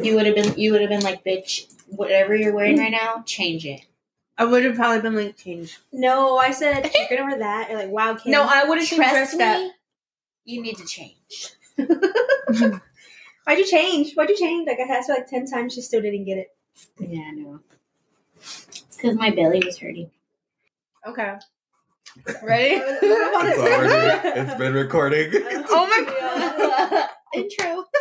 [0.00, 0.58] You would have been.
[0.58, 1.72] You would have been like, bitch.
[1.88, 3.82] Whatever you're wearing right now, change it.
[4.38, 5.78] I would have probably been like change.
[5.92, 7.68] No, I said you're gonna wear that.
[7.70, 8.32] You're like, wow, Kim.
[8.32, 9.44] No, I wouldn't Trust dressed me.
[9.44, 9.72] up.
[10.44, 11.52] You need to change.
[11.76, 14.14] Why'd you change?
[14.14, 14.66] Why'd you change?
[14.66, 16.48] Like I asked her like ten times, she still didn't get it.
[16.98, 17.60] Yeah, I know.
[18.36, 20.10] It's because my belly was hurting.
[21.06, 21.34] Okay.
[22.42, 22.76] Ready?
[23.44, 25.30] It's, already, it's been recording.
[25.34, 27.08] oh my god!
[27.34, 27.84] Intro.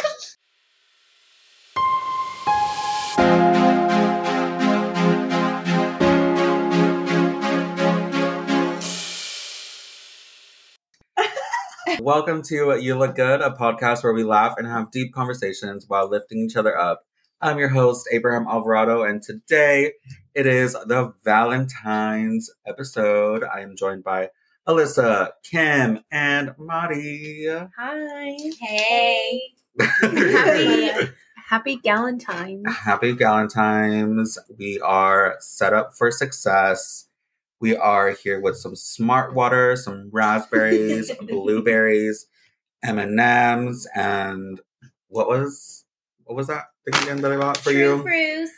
[12.00, 16.10] Welcome to You Look Good, a podcast where we laugh and have deep conversations while
[16.10, 17.04] lifting each other up.
[17.42, 19.94] I'm your host, Abraham Alvarado, and today
[20.34, 23.44] it is the Valentine's episode.
[23.44, 24.30] I am joined by
[24.68, 27.48] Alyssa, Kim, and Mari.
[27.78, 28.38] Hi.
[28.60, 29.42] Hey.
[30.00, 31.10] Happy
[31.50, 32.78] Happy Galentine's.
[32.78, 34.40] Happy Valentine's.
[34.58, 37.08] We are set up for success.
[37.62, 42.26] We are here with some smart water, some raspberries, blueberries,
[42.84, 44.60] M&Ms, and
[45.10, 45.86] what was
[46.24, 48.02] what was that thing again that I bought for True you?
[48.02, 48.52] Fruits.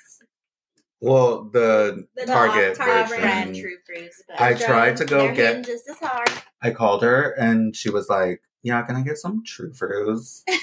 [1.02, 3.22] Well, the, The Target Target version.
[3.22, 4.24] brand True Fruits.
[4.26, 6.30] But I tried to go get just as hard.
[6.62, 10.46] I called her and she was like, "Yeah, can I get some True Fruits?"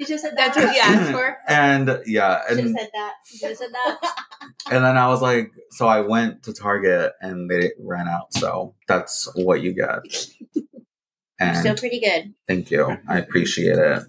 [0.00, 0.54] You just said that.
[0.54, 1.36] That's what you asked for.
[1.46, 3.14] And yeah, Should have and said that.
[3.30, 4.00] You should have said that.
[4.70, 8.32] And then I was like, so I went to Target and they ran out.
[8.34, 10.00] So that's what you get.
[11.42, 12.34] And Still pretty good.
[12.46, 12.98] thank you.
[13.08, 14.02] I appreciate it.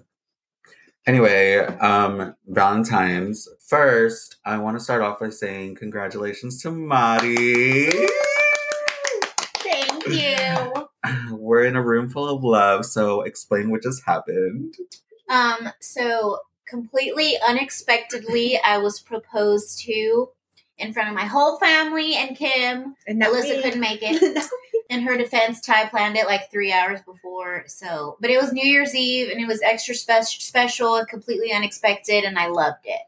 [1.08, 3.48] Anyway, um, Valentine's.
[3.66, 7.90] First, I want to start off by saying congratulations to Mari.
[9.64, 10.88] Thank you.
[11.38, 14.76] We're in a room full of love, so explain what just happened.
[15.30, 20.30] Um, so completely unexpectedly, I was proposed to
[20.78, 22.96] in front of my whole family and Kim.
[23.08, 24.44] And now Alyssa we- couldn't make it.
[24.90, 27.64] In her defense, Ty planned it like three hours before.
[27.68, 31.54] So, but it was New Year's Eve and it was extra spe- special and completely
[31.54, 33.00] unexpected, and I loved it.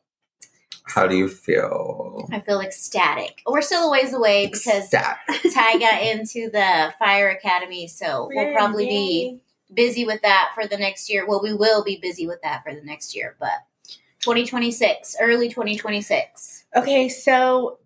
[0.85, 2.29] How do you feel?
[2.31, 3.41] I feel ecstatic.
[3.45, 5.17] We're still a ways away because Stat.
[5.53, 9.39] Ty got into the fire academy, so we'll probably be
[9.73, 11.25] busy with that for the next year.
[11.27, 13.65] Well, we will be busy with that for the next year, but
[14.21, 16.65] 2026, early 2026.
[16.75, 17.79] Okay, so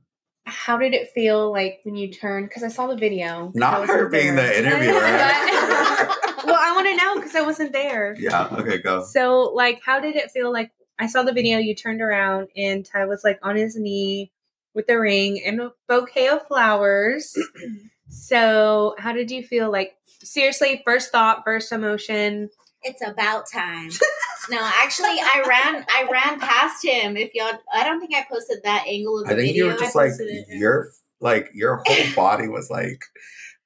[0.45, 2.47] how did it feel like when you turned?
[2.47, 3.47] Because I saw the video.
[3.47, 4.47] I Not wasn't her being there.
[4.47, 4.93] the interviewer.
[6.45, 8.15] well, I want to know because I wasn't there.
[8.17, 9.03] yeah, okay, go.
[9.03, 10.51] So, like, how did it feel?
[10.51, 11.57] Like, I saw the video.
[11.57, 14.31] You turned around, and Ty was like on his knee
[14.73, 17.35] with a ring and a bouquet of flowers.
[18.09, 19.69] so, how did you feel?
[19.71, 22.49] Like, seriously, first thought, first emotion.
[22.83, 23.89] It's about time.
[24.49, 25.85] no, actually, I ran.
[25.89, 27.17] I ran past him.
[27.17, 29.73] If y'all, I don't think I posted that angle of the I think you video.
[29.73, 30.11] were just like
[30.49, 30.89] your
[31.19, 33.03] like your whole body was like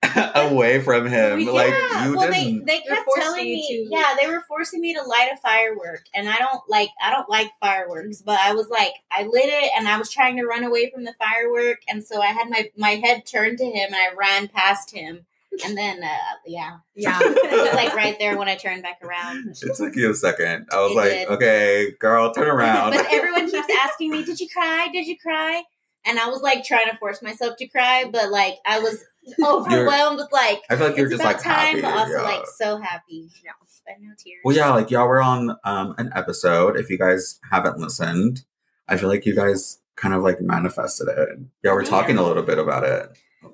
[0.35, 1.45] away from him.
[1.45, 1.73] Well, like
[2.05, 2.65] you well, didn't.
[2.65, 6.05] they they kept telling me, to- yeah, they were forcing me to light a firework,
[6.15, 9.71] and I don't like I don't like fireworks, but I was like I lit it,
[9.77, 12.69] and I was trying to run away from the firework, and so I had my
[12.77, 15.25] my head turned to him, and I ran past him,
[15.65, 16.07] and then uh,
[16.45, 17.19] yeah, Yeah.
[17.21, 19.55] it was like right there when I turned back around.
[19.61, 20.67] it took you a second.
[20.71, 21.27] I was It like, did.
[21.29, 22.91] okay, girl, turn around.
[22.91, 24.87] But everyone keeps asking me, "Did you cry?
[24.93, 25.63] Did you cry?"
[26.05, 29.03] And I was like trying to force myself to cry, but like I was
[29.43, 31.81] overwhelmed with like I feel like you're it's just about like time, happy.
[31.81, 32.21] but also yeah.
[32.23, 33.29] like so happy.
[33.43, 33.51] Yeah,
[33.85, 34.39] but no tears.
[34.43, 36.77] well, yeah, like y'all were on um an episode.
[36.77, 38.43] If you guys haven't listened,
[38.87, 41.29] I feel like you guys kind of like manifested it.
[41.63, 43.09] Y'all were talking a little bit about it.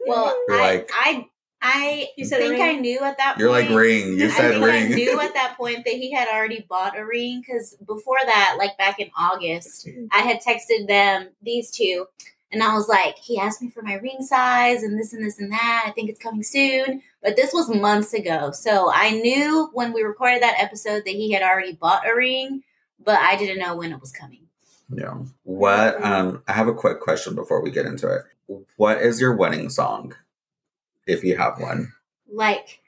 [0.06, 1.26] Well, I, like- I,
[1.62, 2.62] I You said think ring?
[2.62, 4.18] I knew at that point You're like ring.
[4.18, 4.90] You I said think I ring.
[4.96, 8.78] knew at that point that he had already bought a ring because before that, like
[8.78, 12.06] back in August, I had texted them these two,
[12.52, 15.40] and I was like, he asked me for my ring size and this and this
[15.40, 15.84] and that.
[15.88, 20.04] I think it's coming soon, but this was months ago, so I knew when we
[20.04, 22.62] recorded that episode that he had already bought a ring,
[23.04, 24.42] but I didn't know when it was coming.
[24.94, 25.16] Yeah.
[25.44, 26.02] What?
[26.04, 28.22] Um, I have a quick question before we get into it.
[28.78, 30.14] What is your wedding song,
[31.08, 31.94] if you have one?
[32.32, 32.80] Like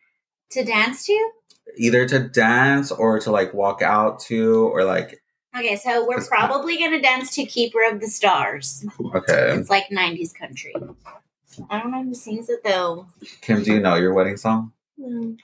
[0.51, 1.31] to dance to.
[1.77, 5.21] Either to dance or to like walk out to, or like
[5.55, 8.85] Okay, so we're probably gonna dance to "Keeper of the Stars."
[9.15, 9.53] okay.
[9.57, 10.75] It's like '90s country.
[11.69, 13.07] I don't know who sings it though.
[13.41, 14.71] Kim, do you know your wedding song?
[14.97, 15.35] No.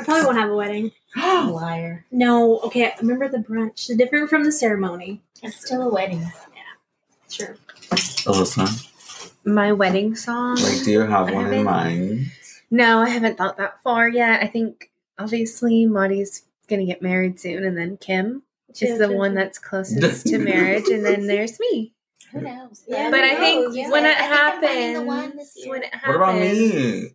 [0.00, 0.92] I probably won't have a wedding.
[1.16, 2.04] Liar.
[2.10, 2.86] No, okay.
[2.86, 3.86] I remember the brunch.
[3.86, 5.22] The different from the ceremony.
[5.42, 6.20] It's still a wedding.
[6.20, 7.56] Yeah, sure.
[7.90, 8.90] Oh, Alyssa,
[9.48, 10.56] My wedding song.
[10.56, 12.26] like, do you have I one in mind?
[12.70, 14.42] No, I haven't thought that far yet.
[14.42, 18.42] I think obviously Maddie's gonna get married soon, and then Kim.
[18.80, 21.92] is the one that's closest to marriage, and then there's me.
[22.32, 22.84] Who knows?
[22.86, 23.74] Yeah, But who I think?
[23.76, 23.90] Yeah.
[23.90, 25.70] when it I think I'm the one happens, this year.
[25.70, 27.10] when it happens, What about me?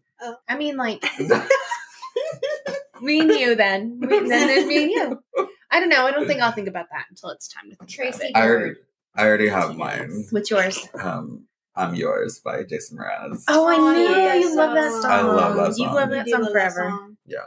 [0.50, 1.04] I mean, like
[3.02, 3.56] me and you.
[3.56, 5.24] Then, We- then there's me and you.
[5.70, 6.06] I don't know.
[6.08, 8.44] I don't think I'll think about that until it's time to think Tracy about it.
[8.44, 8.76] I already,
[9.16, 10.26] I already have mine.
[10.32, 10.80] What's yours?
[11.00, 11.44] Um,
[11.76, 13.44] I'm yours by Jason Mraz.
[13.48, 15.02] Oh, I Oh, know yeah, you love that song.
[15.02, 15.12] song.
[15.12, 15.94] I love that song.
[15.96, 17.00] loved You that song love that forever.
[17.26, 17.38] Yeah.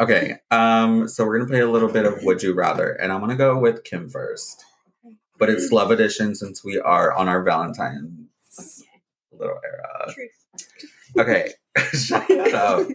[0.00, 0.36] Okay.
[0.50, 3.36] Um, so we're gonna play a little bit of Would You Rather, and I'm gonna
[3.36, 4.64] go with Kim first.
[5.38, 8.84] But it's Love Edition since we are on our Valentine's
[9.32, 10.12] little era.
[10.12, 10.66] Truth.
[11.18, 11.52] Okay.
[11.92, 12.88] Shut up.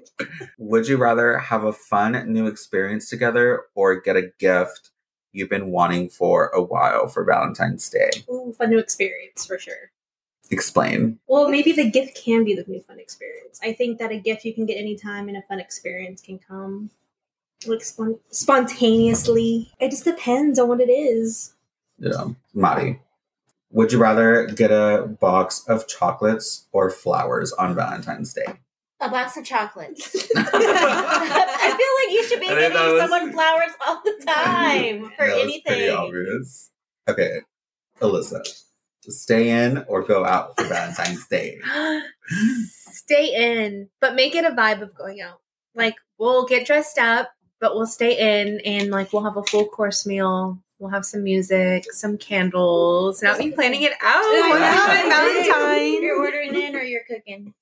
[0.58, 4.90] Would you rather have a fun new experience together or get a gift
[5.34, 8.10] you've been wanting for a while for Valentine's Day?
[8.30, 9.92] Ooh, fun new experience for sure.
[10.51, 11.18] Explain.
[11.27, 13.59] Well, maybe the gift can be the new fun experience.
[13.63, 16.89] I think that a gift you can get anytime and a fun experience can come
[17.65, 19.71] like spon- spontaneously.
[19.80, 21.53] It just depends on what it is.
[22.00, 22.30] Yeah.
[22.53, 23.00] Mari.
[23.71, 28.45] Would you rather get a box of chocolates or flowers on Valentine's Day?
[29.00, 30.13] A box of chocolates.
[30.36, 34.21] I feel like you should be I think that getting was- someone flowers all the
[34.27, 35.95] time for That was pretty anything.
[35.95, 36.69] obvious.
[37.07, 37.39] Okay.
[38.01, 38.42] Alyssa.
[39.07, 41.59] Stay in or go out for Valentine's Day?
[42.92, 43.33] stay
[43.65, 45.39] in, but make it a vibe of going out.
[45.74, 49.65] Like we'll get dressed up, but we'll stay in and like we'll have a full
[49.65, 50.62] course meal.
[50.80, 53.21] We'll have some music, some candles.
[53.21, 54.24] Not me planning it out.
[54.24, 55.54] I Once know.
[55.54, 56.04] Valentine.
[56.04, 57.54] You're ordering in or you're cooking?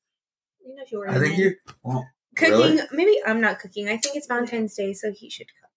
[0.66, 1.56] You know, if you were I think you.
[1.84, 2.78] Well, Cooking.
[2.78, 2.82] Really?
[2.92, 3.88] Maybe I'm not cooking.
[3.90, 5.70] I think it's Valentine's Day, so he should cook.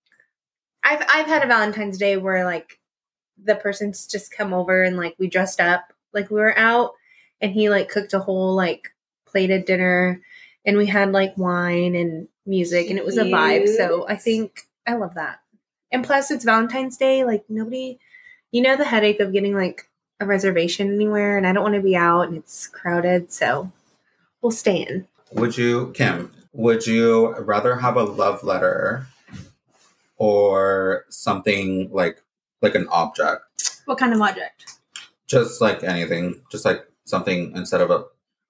[0.84, 2.78] I've I've had a Valentine's Day where like
[3.42, 6.92] the person's just come over and like we dressed up like we were out
[7.40, 8.94] and he like cooked a whole like
[9.26, 10.20] plated dinner
[10.64, 13.68] and we had like wine and music and it was a vibe.
[13.68, 15.40] So I think I love that.
[15.90, 17.98] And plus it's Valentine's Day, like nobody
[18.52, 19.88] you know the headache of getting like
[20.20, 23.72] a reservation anywhere and I don't want to be out and it's crowded, so
[24.40, 25.08] we'll stay in.
[25.32, 26.32] Would you, Kim?
[26.52, 29.06] Would you rather have a love letter
[30.18, 32.21] or something like
[32.62, 33.42] like an object?
[33.86, 34.78] What kind of object?
[35.26, 38.04] Just like anything, just like something instead of a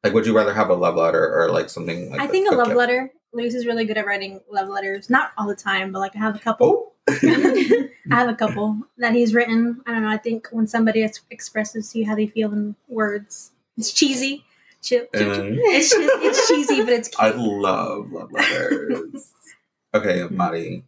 [0.04, 0.12] like.
[0.12, 2.20] Would you rather have a love letter or like something like?
[2.20, 3.12] I think a love letter.
[3.32, 5.08] Luis is really good at writing love letters.
[5.08, 6.92] Not all the time, but like I have a couple.
[7.08, 9.80] Oh, I have a couple that he's written.
[9.86, 10.08] I don't know.
[10.08, 14.44] I think when somebody ex- expresses to you how they feel in words, it's cheesy.
[14.82, 15.38] Chip, chip, chip.
[15.38, 19.32] and It's, it's cheesy, but it's I love love letters.
[19.94, 20.84] okay, Mari.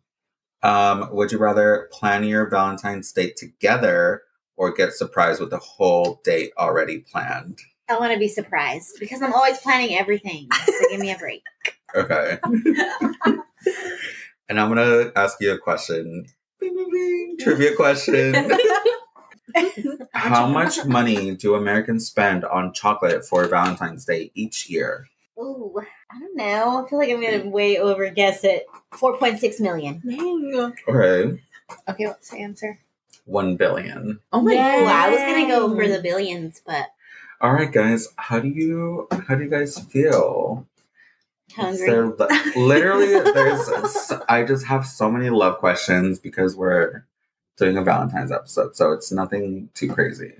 [0.64, 4.22] Um, would you rather plan your Valentine's date together
[4.56, 7.60] or get surprised with the whole date already planned?
[7.88, 10.48] I want to be surprised because I'm always planning everything.
[10.64, 11.42] So give me a break.
[11.94, 12.38] Okay.
[14.48, 16.24] and I'm gonna ask you a question.
[16.58, 17.36] Bing, bing, bing.
[17.38, 18.50] Trivia question.
[20.14, 25.08] How much money do Americans spend on chocolate for Valentine's Day each year?
[25.38, 25.74] Ooh,
[26.14, 26.84] I don't know.
[26.84, 28.66] I feel like I'm gonna way over guess it.
[28.92, 30.00] Four point six million.
[30.06, 30.74] Dang.
[30.88, 31.40] Okay.
[31.88, 32.78] Okay, what's the answer?
[33.24, 34.20] One billion.
[34.32, 34.82] Oh my Yeah.
[34.82, 36.86] Ooh, I was gonna go for the billions, but
[37.40, 38.08] All right, guys.
[38.16, 40.66] How do you how do you guys feel?
[41.54, 41.86] hungry.
[41.86, 42.16] So,
[42.56, 43.68] literally, there's.
[43.68, 47.04] s- I just have so many love questions because we're
[47.56, 50.32] doing a Valentine's episode, so it's nothing too crazy.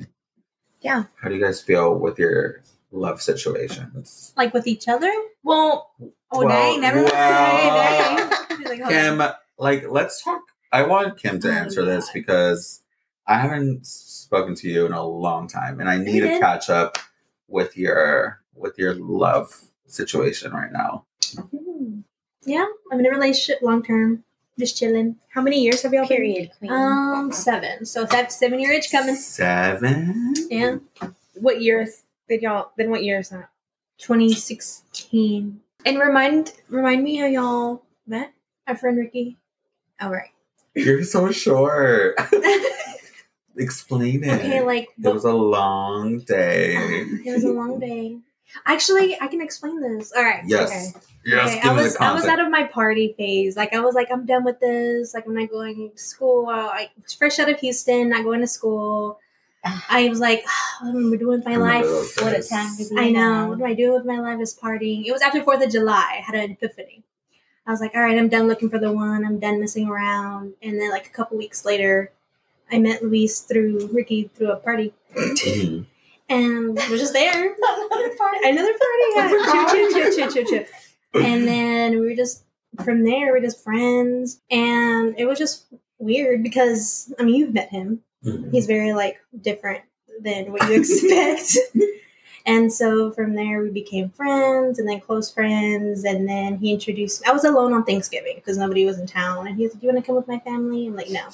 [0.81, 1.05] Yeah.
[1.21, 2.62] How do you guys feel with your
[2.94, 4.32] love situations?
[4.36, 5.12] Like with each other?
[5.42, 6.12] Well, oh
[6.44, 8.34] Well, dang, never well- mind.
[8.58, 9.32] He's like, Kim, on.
[9.58, 10.40] like, let's talk.
[10.72, 12.12] I want Kim to Oh, answer this God.
[12.14, 12.82] because
[13.26, 16.98] I haven't spoken to you in a long time, and I need to catch up
[17.48, 21.04] with your with your love situation right now.
[21.50, 22.00] Hmm.
[22.44, 24.24] Yeah, I'm in a relationship long term,
[24.58, 25.16] just chilling.
[25.32, 26.16] How many years have y'all been?
[26.16, 26.70] Period, queen.
[26.72, 27.84] Um, seven.
[27.86, 29.16] So that seven year itch coming.
[29.16, 30.34] Seven.
[30.50, 30.76] Yeah,
[31.34, 32.71] What years did y'all?
[32.76, 33.50] Then what year is that?
[33.99, 35.61] 2016.
[35.87, 38.33] And remind remind me how y'all met.
[38.66, 39.37] Our friend Ricky.
[40.00, 40.31] All right.
[40.75, 42.19] You're so short.
[43.57, 44.40] Explain it.
[44.40, 46.75] Okay, like it was a long day.
[47.25, 48.19] it was a long day.
[48.66, 50.12] Actually, I can explain this.
[50.12, 50.43] All right.
[50.47, 50.95] Yes.
[50.97, 51.07] Okay.
[51.26, 53.57] Yes, Okay, give I me was the I was out of my party phase.
[53.57, 55.14] Like I was like I'm done with this.
[55.14, 56.49] Like I'm not going to school.
[56.49, 59.19] I was fresh out of Houston, not going to school.
[59.64, 60.44] I was like,
[60.80, 62.23] what am I doing with my I remember life?
[62.23, 63.21] what a time to be I know.
[63.47, 63.49] alive.
[63.49, 65.04] What do I do with my life is partying.
[65.06, 66.16] It was after Fourth of July.
[66.18, 67.02] I had an epiphany.
[67.66, 69.25] I was like, all right, I'm done looking for the one.
[69.25, 70.52] I'm done messing around.
[70.62, 72.12] And then like a couple weeks later,
[72.71, 74.92] I met Luis through Ricky through a party,
[76.28, 77.54] and we're just there.
[77.92, 78.38] Another party.
[78.44, 79.04] Another party.
[79.14, 79.28] Yeah.
[79.71, 80.64] Choo, choo, choo, choo, choo, choo.
[81.14, 82.44] And then we were just
[82.85, 83.33] from there.
[83.33, 85.66] We're just friends, and it was just
[85.99, 88.00] weird because I mean you've met him.
[88.25, 88.50] Mhm.
[88.52, 89.83] He's very like different
[90.21, 91.59] than what you expect.
[92.47, 97.26] and so from there we became friends and then close friends and then he introduced
[97.26, 99.87] I was alone on Thanksgiving because nobody was in town and he was like, Do
[99.87, 100.87] you want to come with my family?
[100.87, 101.28] I'm like, No.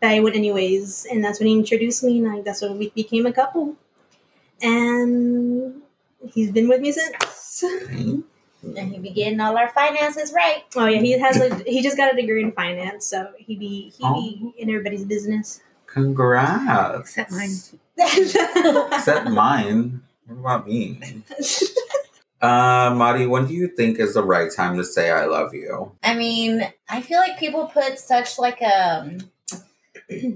[0.00, 2.90] But I went anyways and that's when he introduced me and like that's when we
[2.90, 3.76] became a couple.
[4.62, 5.82] And
[6.32, 7.64] he's been with me since.
[8.62, 10.64] And he be getting all our finances right.
[10.76, 13.92] Oh yeah, he has like he just got a degree in finance, so he be
[13.96, 15.60] he be in everybody's business.
[15.88, 17.00] Congrats.
[17.00, 17.50] Except mine.
[17.98, 20.02] Except mine.
[20.26, 21.00] What about me?
[22.40, 25.90] Uh, Madi, when do you think is the right time to say I love you?
[26.04, 29.18] I mean, I feel like people put such like um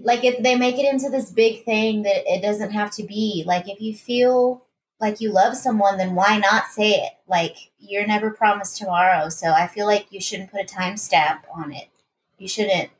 [0.02, 3.44] like if they make it into this big thing that it doesn't have to be.
[3.46, 4.64] Like if you feel
[5.00, 7.12] like you love someone, then why not say it?
[7.28, 11.72] Like you're never promised tomorrow, so I feel like you shouldn't put a timestamp on
[11.72, 11.88] it.
[12.36, 12.90] You shouldn't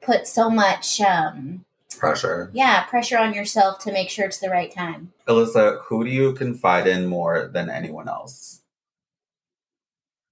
[0.00, 1.66] put so much um
[1.98, 2.50] Pressure.
[2.52, 5.12] yeah, pressure on yourself to make sure it's the right time.
[5.28, 8.60] Alyssa, who do you confide in more than anyone else?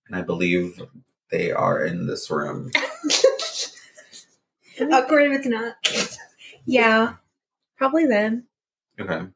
[0.06, 0.82] And I believe
[1.30, 2.70] they are in this room.
[4.92, 5.76] Awkward if it's not.
[6.66, 7.14] Yeah,
[7.76, 8.44] probably them.
[9.00, 9.26] Okay.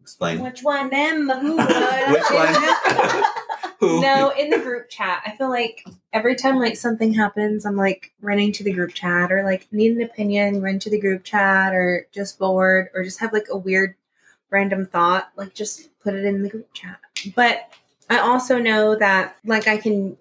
[0.00, 0.40] Explain.
[0.42, 0.90] Which one?
[0.90, 2.54] Them who Which one?
[3.80, 4.02] Who?
[4.02, 5.22] No, in the group chat.
[5.24, 9.32] I feel like every time like something happens, I'm like running to the group chat
[9.32, 13.20] or like need an opinion, run to the group chat or just bored or just
[13.20, 13.94] have like a weird
[14.50, 17.00] random thought, like just put it in the group chat.
[17.34, 17.72] But
[18.10, 20.18] I also know that like I can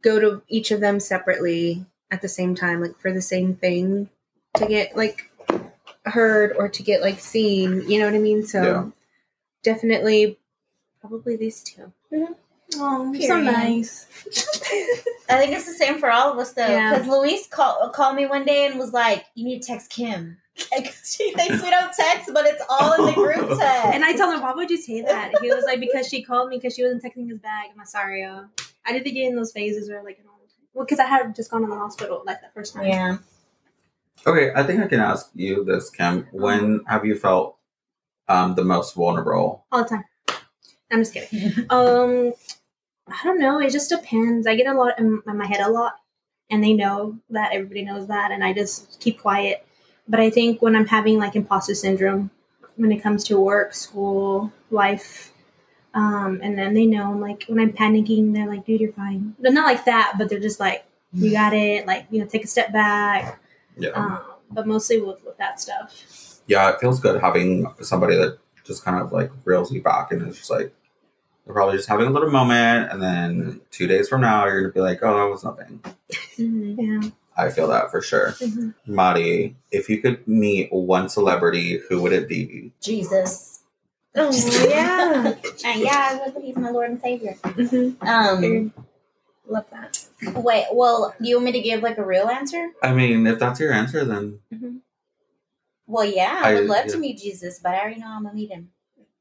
[0.00, 4.08] go to each of them separately at the same time, like for the same thing
[4.56, 5.30] to get like
[6.06, 7.82] heard or to get like seen.
[7.86, 8.46] You know what I mean?
[8.46, 8.84] So Yeah.
[9.62, 10.38] definitely
[11.02, 11.92] probably these two.
[12.10, 12.32] Mm-hmm.
[12.78, 14.06] Oh, so nice.
[15.28, 16.66] I think it's the same for all of us though.
[16.66, 16.94] Yeah.
[16.94, 20.38] Because Luis call, called me one day and was like, "You need to text Kim."
[20.70, 23.60] Like she thinks we don't text, but it's all in the group text.
[23.92, 25.32] And I told him, why would you say that?
[25.40, 27.70] He was like, because she called me because she wasn't texting his bag.
[27.76, 28.44] I'm sorry, uh,
[28.86, 30.20] I did get in those phases where like,
[30.72, 32.86] well, because I had just gone to the hospital like that first time.
[32.86, 33.16] yeah.
[34.26, 36.28] Okay, I think I can ask you this, Kim.
[36.30, 37.58] When have you felt
[38.28, 39.64] um, the most vulnerable?
[39.72, 40.04] all the time.
[40.90, 41.66] I'm just kidding.
[41.70, 42.32] um,
[43.08, 43.60] I don't know.
[43.60, 44.46] It just depends.
[44.46, 45.94] I get a lot in my head a lot,
[46.50, 47.52] and they know that.
[47.52, 49.66] Everybody knows that, and I just keep quiet.
[50.08, 52.30] But I think when I'm having like imposter syndrome,
[52.76, 55.32] when it comes to work, school, life,
[55.94, 59.52] um, and then they know, like when I'm panicking, they're like, "Dude, you're fine." They're
[59.52, 62.48] not like that, but they're just like, "You got it." Like you know, take a
[62.48, 63.40] step back.
[63.76, 63.90] Yeah.
[63.90, 64.20] Um,
[64.50, 66.40] but mostly with with that stuff.
[66.46, 70.26] yeah, it feels good having somebody that just kind of like reels you back and
[70.28, 70.74] is just like,
[71.44, 72.90] they're probably just having a little moment.
[72.90, 75.80] And then two days from now, you're going to be like, oh, that was nothing.
[76.36, 77.10] Yeah.
[77.36, 78.32] I feel that for sure.
[78.32, 78.74] Mhm.
[78.86, 82.72] Madi, if you could meet one celebrity, who would it be?
[82.80, 83.60] Jesus.
[84.14, 84.30] Oh
[84.68, 85.34] yeah.
[85.64, 87.34] And yeah, I love he's my Lord and Savior.
[87.42, 88.00] Mhm.
[88.06, 88.72] Um.
[89.48, 90.06] Love that.
[90.36, 90.66] Wait.
[90.72, 92.70] Well, do you want me to give like a real answer?
[92.82, 94.38] I mean, if that's your answer, then
[95.88, 96.92] Well, yeah, I would love yeah.
[96.92, 98.70] to meet Jesus, but I already know I'm gonna meet him.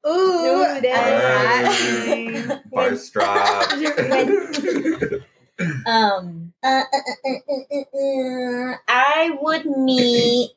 [0.05, 2.45] Ooh, Hey.
[2.71, 3.71] bar strap.
[5.85, 6.81] Um, uh, uh,
[7.25, 10.51] uh, uh, uh, uh, I would meet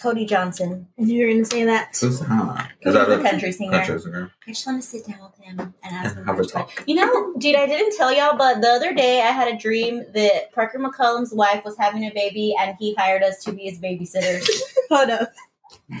[0.00, 0.88] Cody Johnson.
[0.98, 1.96] I You're going to say that.
[2.00, 2.70] Who's that?
[2.80, 3.78] Is He's that a a country singer.
[3.78, 4.32] country singer?
[4.46, 6.24] I just want to sit down with him and ask him.
[6.26, 6.74] Have how a it's talk.
[6.74, 6.88] going.
[6.88, 10.04] You know, dude, I didn't tell y'all, but the other day I had a dream
[10.12, 13.78] that Parker McCollum's wife was having a baby, and he hired us to be his
[13.78, 14.46] babysitters.
[14.90, 15.30] Hold up.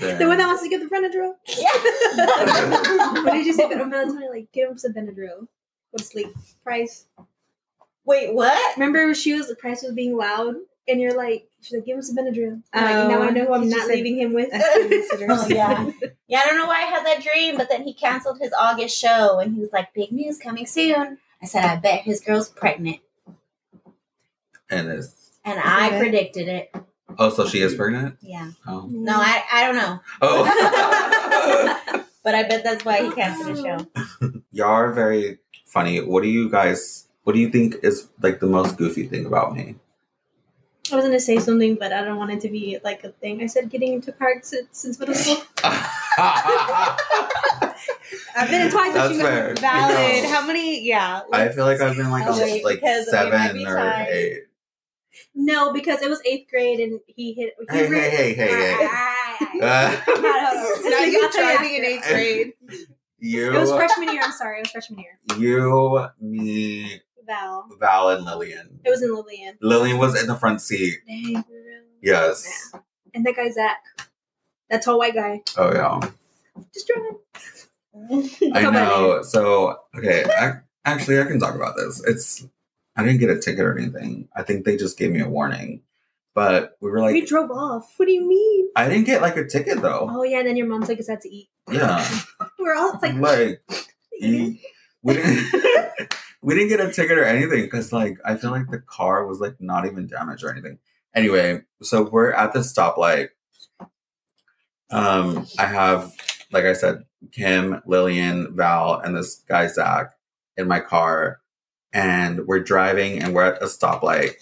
[0.00, 0.18] Damn.
[0.18, 1.34] The one that wants to get the Benadryl?
[1.58, 3.22] yeah.
[3.24, 3.64] what did you say?
[3.64, 5.40] I'm telling you, like, give him some Benadryl.
[5.40, 6.28] Go to sleep.
[6.62, 7.06] Price.
[8.04, 8.76] Wait, what?
[8.76, 10.56] Remember, she was, the price was being loud,
[10.88, 12.62] and you're like, she's like, give him some Benadryl.
[12.72, 14.50] I'm like, Oh, now I know who I'm she not said- leaving him with.
[14.52, 15.90] Oh, yeah.
[16.26, 18.98] Yeah, I don't know why I had that dream, but then he canceled his August
[18.98, 21.18] show and he was like, big news coming soon.
[21.42, 22.98] I said, I bet his girl's pregnant.
[24.70, 25.98] And it's And I it?
[26.00, 26.74] predicted it.
[27.18, 27.80] Oh, so she is mm-hmm.
[27.82, 28.16] pregnant.
[28.20, 28.50] Yeah.
[28.66, 30.00] Oh, No, I, I don't know.
[30.22, 32.00] oh.
[32.24, 34.40] But I bet that's why he canceled the show.
[34.52, 36.00] Y'all are very funny.
[36.00, 37.06] What do you guys?
[37.24, 39.76] What do you think is like the most goofy thing about me?
[40.90, 43.10] I was going to say something, but I don't want it to be like a
[43.10, 43.42] thing.
[43.42, 45.42] I said getting into car accidents since middle school.
[48.36, 48.92] I've been in twice.
[48.94, 49.54] That's you fair.
[49.54, 50.24] Valid.
[50.24, 50.30] No.
[50.30, 50.82] How many?
[50.86, 51.22] Yeah.
[51.32, 53.76] I feel like I've been like Oh, a, wait, like because there might seven or
[53.76, 54.08] times.
[54.10, 54.42] eight.
[55.34, 57.54] No, because it was eighth grade, and he hit.
[57.70, 59.60] He Hey, re- hey, hey, hey, hey.
[59.60, 60.00] Uh,
[60.88, 62.52] now you I'll tell driving in eighth grade.
[63.18, 64.22] you, It was freshman year.
[64.22, 64.58] I'm sorry.
[64.58, 65.18] It was freshman year.
[65.38, 67.68] you, me, Val.
[67.80, 68.80] Val and Lillian.
[68.84, 69.56] It was in Lillian.
[69.60, 70.98] Lillian was in the front seat.
[71.06, 71.44] Dang.
[72.02, 72.72] Yes.
[73.14, 73.78] And that guy Zach.
[74.70, 75.42] That tall white guy.
[75.56, 76.00] Oh yeah.
[76.72, 78.52] Just drive.
[78.54, 79.22] I know.
[79.22, 80.54] So okay, I,
[80.84, 82.02] actually, I can talk about this.
[82.06, 82.46] It's
[82.96, 84.28] I didn't get a ticket or anything.
[84.34, 85.82] I think they just gave me a warning.
[86.34, 87.94] But we were like, we drove off.
[87.96, 88.68] What do you mean?
[88.74, 90.08] I didn't get like a ticket though.
[90.10, 91.48] Oh yeah, and then your mom took us out to eat.
[91.70, 92.06] Yeah,
[92.58, 93.62] We're all like, like
[94.20, 94.60] we
[95.14, 95.44] didn't
[96.42, 99.38] we didn't get a ticket or anything because like I feel like the car was
[99.38, 100.78] like not even damaged or anything.
[101.14, 103.28] Anyway, so we're at the stoplight.
[104.90, 106.12] Um, I have,
[106.52, 110.12] like I said, Kim, Lillian, Val, and this guy Zach
[110.56, 111.40] in my car,
[111.94, 114.34] and we're driving and we're at a stoplight,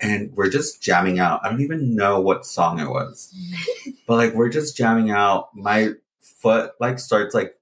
[0.00, 1.40] and we're just jamming out.
[1.44, 3.34] I don't even know what song it was,
[4.06, 5.54] but like we're just jamming out.
[5.54, 5.90] My
[6.20, 7.56] foot like starts like,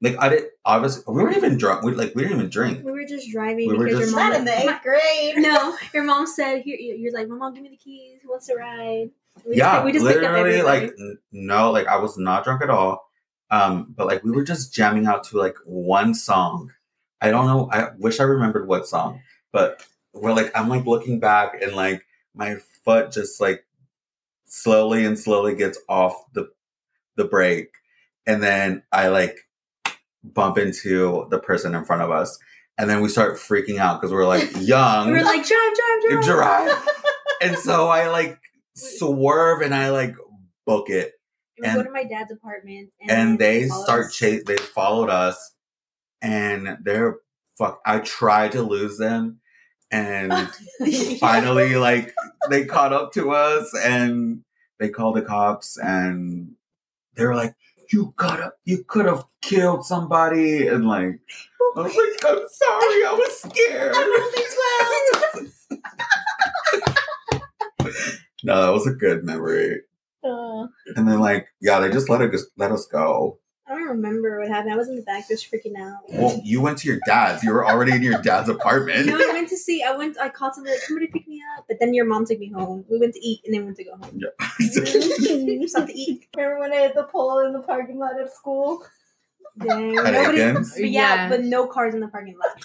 [0.00, 0.44] like I did.
[0.64, 1.84] Obviously, we weren't even drunk.
[1.84, 2.84] We like we didn't even drink.
[2.84, 4.30] We were just driving We were because just- your mom.
[4.30, 5.34] Not in the eighth grade.
[5.36, 8.18] no, your mom said, "Here, you- you're like, my mom, give me the keys.
[8.22, 9.10] Who wants to ride?"
[9.46, 12.44] We yeah, just, we just picked up literally, like n- no, like I was not
[12.44, 13.08] drunk at all.
[13.50, 16.72] Um, but like we were just jamming out to like one song.
[17.20, 17.68] I don't know.
[17.70, 19.20] I wish I remembered what song,
[19.52, 23.64] but we're like I'm like looking back and like my foot just like
[24.46, 26.50] slowly and slowly gets off the
[27.16, 27.72] the brake,
[28.26, 29.48] and then I like
[30.22, 32.38] bump into the person in front of us,
[32.78, 36.24] and then we start freaking out because we're like young we're like, drive, drive, drive.
[36.24, 36.88] drive.
[37.42, 38.38] and so I like
[38.74, 40.14] swerve and I like
[40.66, 41.12] book it.
[41.62, 45.52] And go to my dad's apartment, and, And they start chase they followed us
[46.22, 47.16] and they're
[47.58, 49.40] fuck I tried to lose them
[49.90, 50.32] and
[51.20, 52.14] finally like
[52.48, 54.42] they caught up to us and
[54.78, 56.52] they called the cops and
[57.16, 57.54] they were like,
[57.92, 61.20] You gotta you could have killed somebody and like
[61.76, 63.92] I was like, I'm sorry, I was scared.
[68.44, 69.80] no, that was a good memory.
[70.22, 73.38] Uh, And then like, yeah, they just let it let us go.
[73.70, 74.72] I don't remember what happened.
[74.72, 75.98] I was in the back just freaking out.
[76.08, 77.44] Well, you went to your dad's.
[77.44, 79.06] You were already in your dad's apartment.
[79.06, 79.82] No, I went to see.
[79.84, 80.18] I went.
[80.18, 80.74] I called somebody.
[80.74, 81.66] Like, somebody pick me up.
[81.68, 82.84] But then your mom took me home.
[82.90, 84.20] We went to eat and then went to go home.
[85.68, 86.26] Something to eat.
[86.36, 88.84] remember when I had the pole in the parking lot at school?
[89.58, 89.96] Dang.
[89.98, 90.40] At Nobody.
[90.40, 90.74] Aikens?
[90.74, 91.28] But yeah, Yeah.
[91.28, 92.60] but no cars in the parking lot.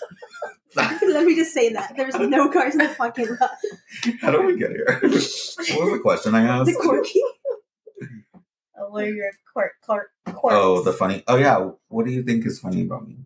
[1.04, 3.52] Let me just say that there was no cars in the parking lot.
[4.22, 5.00] How did we get here?
[5.02, 6.66] what was the question I asked?
[6.66, 7.22] The corky.
[8.96, 10.56] Oh, what are your court court courts?
[10.58, 11.24] Oh, the funny.
[11.28, 11.72] Oh yeah.
[11.90, 13.18] What do you think is funny about me?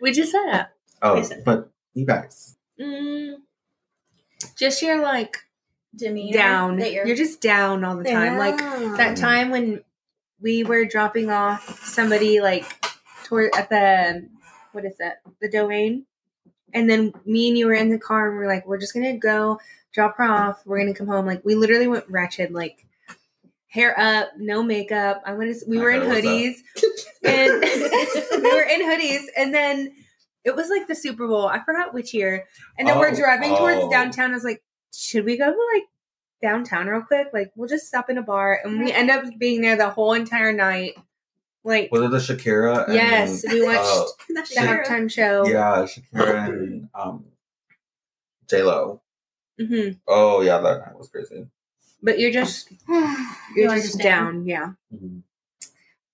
[0.00, 0.66] We just said it.
[1.02, 2.56] Oh, said- but you guys.
[2.80, 3.34] Mm,
[4.56, 5.36] just your like
[5.94, 6.76] demeanor down.
[6.78, 8.38] that You're, you're, just down all the time.
[8.38, 9.84] Like that time when
[10.40, 12.64] we were dropping off somebody like
[13.24, 14.26] toward at the
[14.72, 16.06] what is that the domain
[16.72, 18.94] and then me and you were in the car and we are like we're just
[18.94, 19.60] gonna go
[19.92, 22.86] drop her off we're gonna come home like we literally went wretched like
[23.72, 26.54] hair up no makeup i'm gonna we I were in thought it was hoodies
[27.24, 29.92] and we were in hoodies and then
[30.44, 32.44] it was like the super bowl i forgot which year
[32.78, 33.58] and then Oh, we're driving oh.
[33.58, 34.62] towards downtown i was like
[34.94, 35.84] should we go like
[36.42, 37.28] downtown real quick.
[37.32, 40.12] Like we'll just stop in a bar, and we end up being there the whole
[40.12, 40.94] entire night.
[41.64, 42.84] Like Was it the Shakira?
[42.86, 45.46] and- yes, we watched Oh, That's the halftime show.
[45.46, 47.24] yeah, Shakira and um,
[48.50, 49.00] J Lo.
[49.58, 51.46] hmm Oh yeah, that night was crazy.
[52.02, 53.16] But you're just you
[53.56, 54.44] you're are just down.
[54.46, 54.72] Yeah.
[54.94, 55.22] Mhm.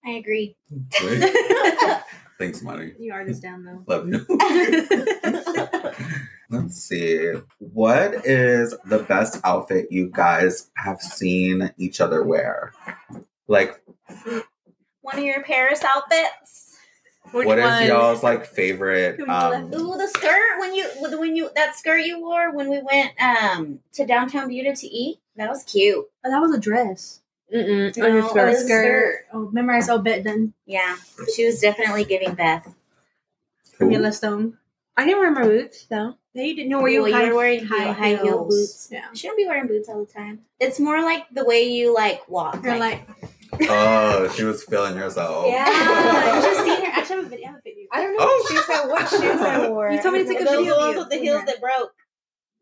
[0.05, 0.57] I agree.
[2.39, 2.93] Thanks, money.
[2.99, 3.83] You are just down though.
[3.87, 4.25] Love you.
[6.51, 7.33] Let's see.
[7.59, 12.73] What is the best outfit you guys have seen each other wear?
[13.49, 13.83] Like,
[15.03, 16.68] One of your Paris outfits.
[17.33, 17.87] Which what is one?
[17.87, 19.17] y'all's like favorite?
[19.17, 20.87] Who Um, Ooh, the skirt when you
[21.19, 25.19] when you that skirt you wore when we went um to downtown Buda to eat.
[25.37, 26.05] That was cute.
[26.25, 27.21] Oh, that was a dress.
[27.55, 27.97] Mm-mm.
[27.97, 28.49] No, on your skirt.
[28.49, 29.15] was a skirt.
[29.33, 30.97] Oh, remember I saw Bet done Yeah,
[31.35, 32.75] she was definitely giving Beth.
[33.77, 33.91] from?
[33.91, 34.59] Yellowstone.
[34.97, 36.15] I didn't wear my boots though.
[36.35, 38.49] Yeah, you didn't know where you, Well, you were wearing high, heel- high heel heels.
[38.49, 38.89] boots.
[38.93, 39.05] Yeah.
[39.11, 40.41] You shouldn't be wearing boots all the time.
[40.61, 42.63] It's more like the way you like walk.
[42.63, 43.03] You're like,
[43.63, 45.47] Oh, she was feeling herself.
[45.49, 45.65] Yeah.
[45.69, 46.88] ah, you should see her.
[47.11, 47.49] Actually, I have a video.
[47.49, 47.89] I have a video.
[47.93, 48.45] I don't know Oh.
[48.45, 49.91] what shoes I what shoes I wore.
[49.91, 51.93] You told me to take a those video of ones with the heels that broke.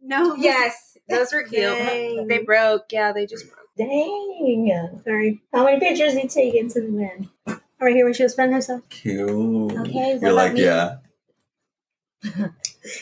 [0.00, 0.34] No.
[0.36, 1.62] Yes, those were cute.
[1.62, 2.28] Dang.
[2.28, 2.84] They broke.
[2.92, 3.66] Yeah, they just broke.
[3.76, 5.00] Dang.
[5.04, 5.40] Sorry.
[5.52, 7.28] How many pictures did you take into the men?
[7.48, 8.88] All right, here when she was spending herself.
[8.88, 9.28] Cute.
[9.28, 10.64] Okay, what You're like, me?
[10.64, 10.96] yeah.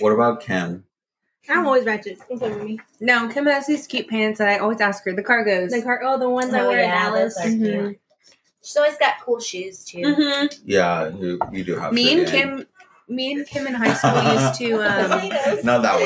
[0.01, 0.85] what about Kim?
[1.49, 2.19] I'm always ratchet.
[2.29, 2.81] Don't play with me.
[3.01, 5.13] No, Kim has these cute pants that I always ask her.
[5.13, 5.71] The cargos.
[5.71, 6.01] The car.
[6.03, 7.37] Oh, the ones I Oh, wear yeah, at Dallas.
[7.37, 7.85] those are Mhm.
[7.89, 8.01] cute.
[8.65, 9.99] She's always got cool shoes too.
[9.99, 10.61] Mhm.
[10.65, 12.31] Yeah, you, you do have Me and be.
[12.31, 12.67] Kim
[13.07, 14.73] me and Kim in high school used to
[15.53, 16.01] um Not that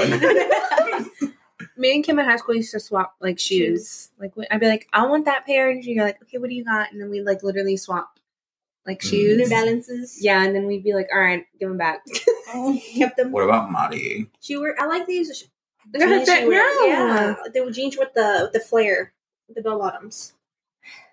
[1.21, 1.33] one.
[1.77, 4.11] me and Kim in high school used to swap like shoes.
[4.19, 6.65] Like I'd be like, I want that pair, and you're like, okay, what do you
[6.65, 6.91] got?
[6.93, 8.19] And then we like literally swap
[8.87, 9.11] like Mm.
[9.11, 9.39] shoes.
[9.39, 10.19] New Balances.
[10.23, 12.01] Yeah, and then we'd be like, all right, give them back.
[12.97, 13.31] Kept them.
[13.31, 14.29] What about Madi?
[14.41, 14.75] She wore.
[14.81, 15.29] I like these.
[15.29, 15.51] jeans
[15.95, 16.59] No, she wear.
[16.81, 16.87] no.
[16.87, 19.13] Yeah, the jeans with the with the flare,
[19.55, 20.35] the bell bottoms.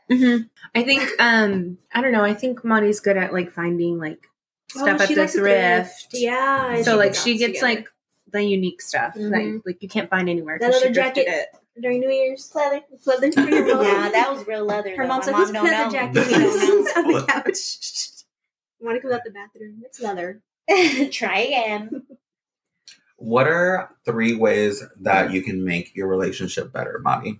[0.09, 0.37] Hmm
[0.75, 2.23] I think um I don't know.
[2.23, 4.27] I think Monty's good at like finding like
[4.69, 6.07] stuff at the likes thrift.
[6.13, 6.73] Yeah.
[6.75, 7.73] and So like she gets together.
[7.75, 7.87] like
[8.31, 9.31] the unique stuff Mhm.
[9.55, 10.57] like like you can't find anywhere.
[10.59, 11.27] That 'cause she leather thrifted jacket.
[11.27, 11.81] It.
[11.81, 12.51] during New Year's.
[12.55, 12.81] Leather.
[13.05, 13.85] Leather for your mom.
[13.85, 14.95] Yeah, that was real leather.
[14.95, 15.07] Her though.
[15.09, 15.91] mom said, mom "Who's don't leather know.
[15.91, 17.77] jacket?" She on the couch.
[18.79, 19.81] Want to come out the bathroom?
[19.85, 20.41] It's leather.
[21.11, 22.03] Try again.
[23.17, 27.39] What are three ways that you can make your relationship better, Madi?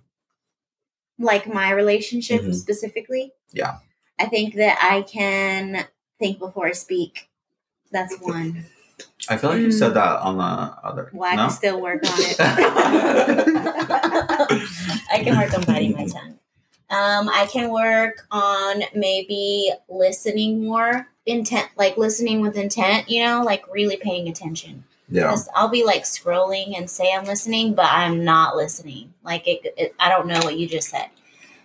[1.18, 2.54] Like my relationship Mhm.
[2.54, 3.32] specifically.
[3.52, 3.78] Yeah.
[4.18, 5.86] I think that I can
[6.18, 7.28] think before I speak.
[7.90, 8.66] That's one.
[9.28, 9.78] I feel like you Mm.
[9.78, 11.10] said that on the other.
[11.12, 11.42] Well, I no?
[11.42, 12.36] can still work on it.
[15.10, 16.38] I can work on biting my tongue.
[16.88, 23.10] Um, I can work on maybe listening more intent, like listening with intent.
[23.10, 24.84] You know, like really paying attention.
[25.08, 25.28] Yeah.
[25.28, 29.12] 'Cause I'll be like scrolling and say I'm listening, but I'm not listening.
[29.22, 31.08] Like it, it, I don't know what you just said.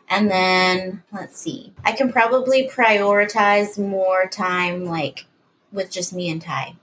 [0.09, 5.25] And then let's see, I can probably prioritize more time like
[5.71, 6.75] with just me and Ty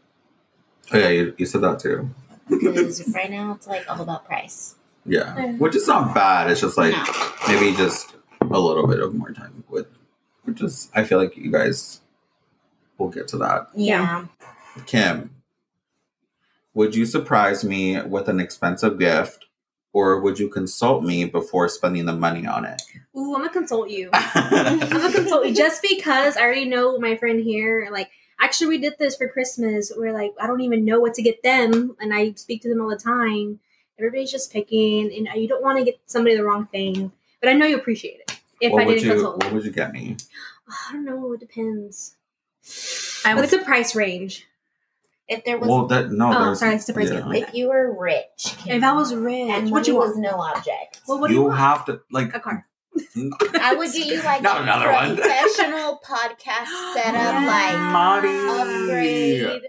[0.93, 2.09] Oh, yeah, you, you said that too.
[2.49, 4.75] because right now it's like all about price.
[5.05, 5.53] Yeah.
[5.53, 6.51] Which is not bad.
[6.51, 7.05] It's just like No.
[7.47, 9.87] maybe just a little bit of more time with,
[10.45, 12.01] which is, I feel like you guys
[12.97, 13.69] will get to that.
[13.75, 14.25] Yeah.
[14.87, 15.31] Kim,
[16.79, 19.47] would you surprise me with an expensive gift
[19.93, 22.81] or would you consult me before spending the money on it?
[23.17, 24.11] Ooh, I'm gonna consult you.
[24.13, 27.89] I'm gonna consult you just because I already know my friend here.
[27.91, 29.91] Like, actually, we did this for Christmas.
[29.97, 32.81] We're like, I don't even know what to get them, and I speak to them
[32.81, 33.59] all the time.
[33.99, 37.11] Everybody's just picking, and you don't want to get somebody the wrong thing.
[37.41, 38.39] But I know you appreciate it.
[38.61, 40.17] If what I didn't you consult, What would you get me?
[40.69, 41.33] I don't know.
[41.33, 42.15] It depends.
[43.25, 44.48] I What's the price range?
[45.29, 46.31] If there was, Well, that no.
[46.35, 47.19] Oh, there's, sorry, it's the yeah.
[47.19, 50.21] of if you were rich, If I was rich, and what you was want?
[50.21, 51.59] no object, Well, what do you, you want?
[51.59, 52.35] have to like.
[52.35, 52.67] a car.
[53.61, 55.17] I would get you like Not a another one.
[55.17, 57.47] professional podcast setup, Yeah.
[57.47, 58.29] like Marty.
[58.29, 59.63] upgrade.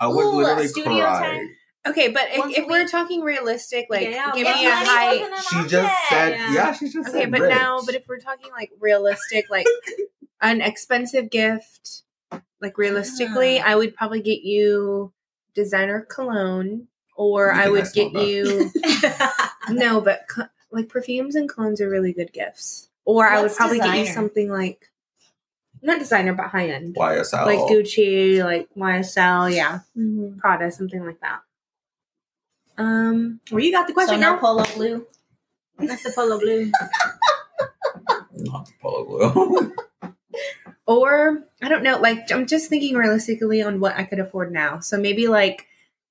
[0.00, 1.20] I would Ooh, literally studio cry.
[1.20, 1.48] time.
[1.86, 5.20] Okay, but if, if we're talking realistic, like Yeah, give but me a money height.
[5.30, 6.52] wasn't She just said, Yeah.
[6.52, 7.50] yeah, she just Okay, said but rich.
[7.54, 9.66] now, but if we're talking like realistic, like
[10.42, 12.02] an expensive gift,
[12.60, 13.64] like realistically, Ah.
[13.66, 15.12] I would probably get you
[15.54, 18.26] designer cologne, or You I think I would get that?
[19.70, 22.88] you no, but co- like perfumes and colognes are really good gifts.
[23.04, 24.90] Or I would What's probably get you something like
[25.80, 27.46] not designer, but high end, YSL.
[27.46, 30.36] like Gucci, like YSL, yeah, Mhm.
[30.38, 31.40] Prada, something like that.
[32.76, 34.38] Um, Well, you got the So question no now.
[34.40, 35.06] polo blue.
[35.78, 36.70] That's the polo blue.
[38.32, 39.72] Not the polo blue.
[40.88, 44.80] Or I don't know, like I'm just thinking realistically on what I could afford now.
[44.80, 45.66] So maybe like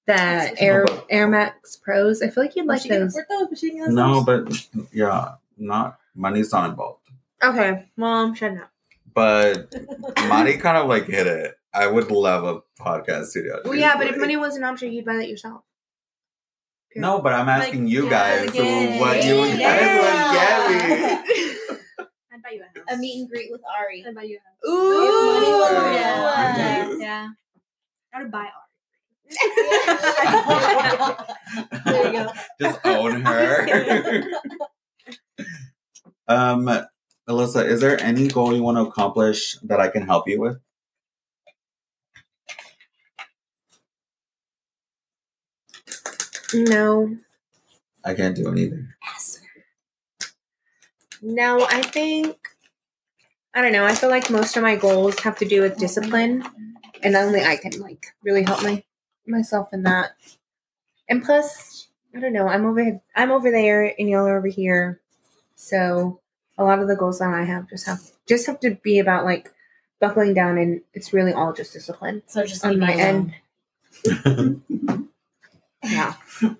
[0.05, 0.85] the Air.
[1.09, 2.21] Air Max Pros.
[2.21, 3.17] I feel like you'd like she can those.
[3.17, 4.67] afford those, but she no, those.
[4.69, 7.09] but yeah, not money's not involved.
[7.43, 8.69] Okay, mom, shut up.
[9.15, 9.73] But
[10.27, 11.55] money kind of like hit it.
[11.73, 13.59] I would love a podcast studio.
[13.65, 15.63] Well, yeah, but if money was an option, you'd buy that yourself.
[16.95, 18.99] No, but I'm asking Like, you guys again.
[18.99, 20.67] what you guys Yeah.
[20.67, 21.46] would get me.
[22.47, 22.85] I'd buy you a house.
[22.89, 24.05] A meet and greet with Ari.
[24.07, 24.57] I'd buy you a house.
[24.69, 26.87] Ooh, money was Yeah.
[26.89, 27.29] no Yeah.
[28.13, 28.53] I would buy art.
[31.85, 32.31] there you go.
[32.61, 34.23] Just own her.
[36.27, 36.69] um,
[37.27, 40.57] Alyssa, is there any goal you want to accomplish that I can help you with?
[46.53, 47.17] No,
[48.05, 48.87] I can't do anything.
[48.87, 48.96] Yes.
[51.21, 51.65] No.
[51.69, 52.37] I think
[53.53, 53.85] I don't know.
[53.85, 56.43] I feel like most of my goals have to do with discipline,
[57.01, 58.83] and only I can like really help my
[59.25, 60.11] myself in that.
[61.09, 62.47] And plus, I don't know.
[62.47, 63.01] I'm over.
[63.15, 65.01] I'm over there, and y'all are over here.
[65.55, 66.19] So
[66.57, 69.25] a lot of the goals that I have just have just have to be about
[69.25, 69.51] like
[69.99, 72.23] buckling down, and it's really all just discipline.
[72.27, 73.33] So just On my end.
[75.83, 76.15] Yeah.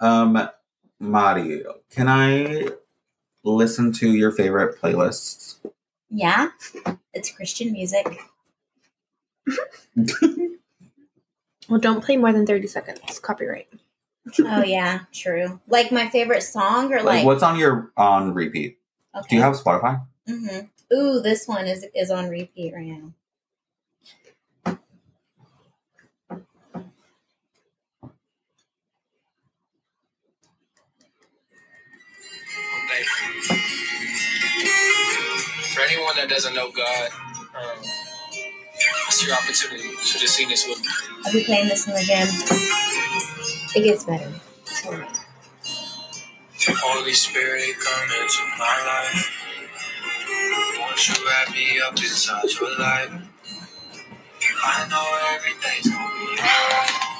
[0.00, 0.48] um,
[1.00, 2.68] Madi, can I
[3.44, 5.56] listen to your favorite playlists?
[6.10, 6.48] Yeah,
[7.12, 8.06] it's Christian music.
[11.68, 13.18] Well, don't play more than thirty seconds.
[13.18, 13.68] Copyright.
[14.40, 15.60] Oh yeah, true.
[15.66, 18.78] Like my favorite song, or Like, like, what's on your on repeat?
[19.16, 19.26] okay.
[19.30, 20.00] Do you have Spotify?
[20.28, 20.94] Mm-hmm.
[20.94, 23.12] Ooh, this one is is on repeat right now.
[36.04, 37.10] One that doesn't know God,
[37.56, 37.78] um,
[39.08, 40.88] it's your opportunity to just sing this with me.
[41.26, 42.28] I'll be playing this in the gym.
[43.76, 44.32] It gets better.
[46.68, 49.40] Holy Spirit, come into my life.
[50.80, 53.12] Won't you wrap me up inside your life?
[54.64, 57.12] I know everything's gonna be alright.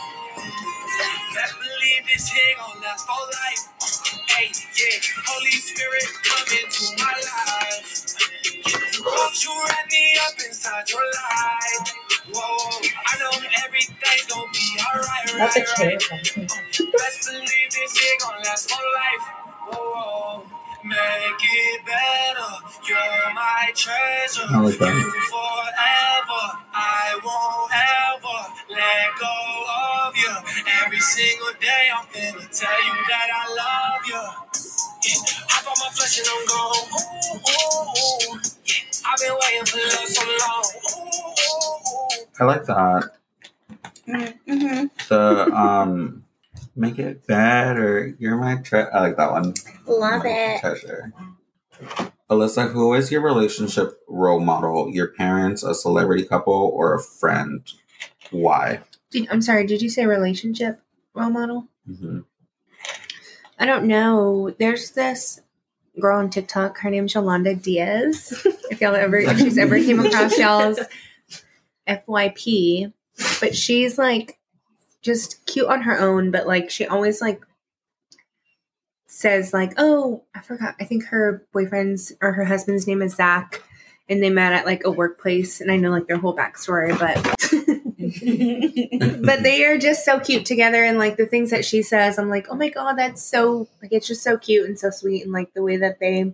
[1.35, 4.29] Best believe this here gonna last for life.
[4.29, 8.36] Hey, yeah, Holy Spirit, come into my life.
[9.05, 11.95] Won't you wrap me up inside your life?
[12.35, 13.33] Whoa, I know
[13.67, 15.27] everything's gonna be alright.
[15.39, 16.19] That's a right, chair.
[16.37, 16.49] right.
[16.93, 19.27] Best believe this here gonna last for life.
[19.71, 20.45] Whoa,
[20.85, 22.53] make it better.
[22.89, 24.47] You're my treasure.
[24.51, 24.95] I like that.
[24.95, 26.45] You forever.
[26.75, 29.37] I won't ever let go
[30.07, 30.35] of you.
[30.85, 34.46] Every single day I'm finna tell you that I love you.
[35.67, 35.73] Yeah.
[35.73, 36.77] Hop on my flesh and I'm gone.
[37.35, 38.41] Ooh, ooh, ooh.
[38.65, 38.81] Yeah.
[39.07, 40.65] I've been waiting for love so long.
[40.97, 42.27] Ooh, ooh, ooh.
[42.41, 43.11] I like that.
[44.09, 44.87] Mm-hmm.
[45.09, 46.25] The um,
[46.77, 48.15] make it better.
[48.19, 49.55] You're my tre- I like that one.
[49.87, 50.61] Love My it.
[50.61, 51.13] Treasure.
[52.31, 54.91] Alyssa, who is your relationship role model?
[54.91, 57.61] Your parents, a celebrity couple, or a friend?
[58.31, 58.81] Why?
[59.11, 59.67] Did, I'm sorry.
[59.67, 60.81] Did you say relationship
[61.15, 61.69] role model?
[61.89, 62.21] Mm-hmm.
[63.59, 64.51] I don't know.
[64.59, 65.41] There's this
[66.01, 66.79] girl on TikTok.
[66.79, 68.33] Her name's Yolanda Diaz.
[68.71, 70.81] if y'all ever, if she's ever came across y'all's
[71.89, 72.93] FYP,
[73.41, 74.39] but she's like
[75.03, 76.31] just cute on her own.
[76.31, 77.43] But like she always like
[79.07, 80.77] says like, oh, I forgot.
[80.81, 83.63] I think her boyfriend's or her husband's name is Zach,
[84.09, 85.61] and they met at like a workplace.
[85.61, 87.17] And I know like their whole backstory, but
[89.25, 92.29] but they are just so cute together and like the things that she says i'm
[92.29, 95.33] like oh my god that's so like it's just so cute and so sweet and
[95.33, 96.33] like the way that they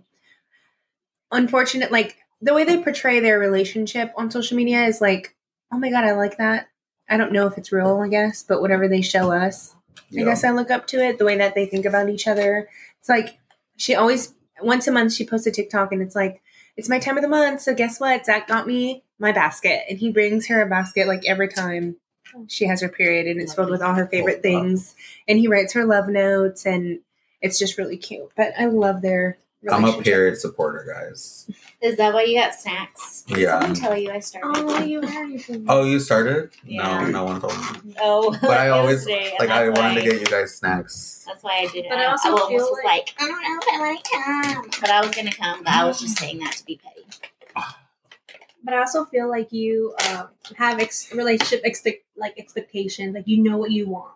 [1.31, 5.35] unfortunate like the way they portray their relationship on social media is like
[5.71, 6.67] oh my god i like that.
[7.09, 9.75] I don't know if it's real i guess but whatever they show us
[10.13, 12.69] i guess i look up to it the way that they think about each other.
[12.99, 13.39] It's like
[13.77, 16.42] she always once a month she posts a tiktok and it's like
[16.75, 18.25] it's my time of the month so guess what?
[18.25, 21.95] Zach got me my basket and he brings her a basket like every time
[22.47, 24.95] she has her period and it's filled with all her favorite things.
[25.27, 26.99] And he writes her love notes and
[27.41, 28.31] it's just really cute.
[28.35, 29.37] But i love their
[29.71, 30.03] I'm a relationship.
[30.13, 31.49] period supporter, guys.
[31.81, 33.23] Is that why you got snacks?
[33.27, 33.59] Yeah.
[33.59, 34.63] Let me tell you, I started.
[34.65, 35.63] Oh, you are.
[35.69, 36.51] Oh, you started?
[36.65, 37.01] Yeah.
[37.05, 37.53] No, no one told
[37.85, 37.93] me.
[38.01, 39.49] Oh, But I always yesterday, like.
[39.49, 41.23] I that's wanted to get you guys snacks.
[41.27, 41.89] That's why I did it.
[41.89, 44.11] But I also almost feel was like- like, I don't know if I want to
[44.11, 45.63] come, but I was gonna come.
[45.63, 47.05] But I was just saying that to be petty.
[48.65, 53.13] But I also feel like you um, have ex- relationship expect like expectations.
[53.13, 54.13] Like you know what you want.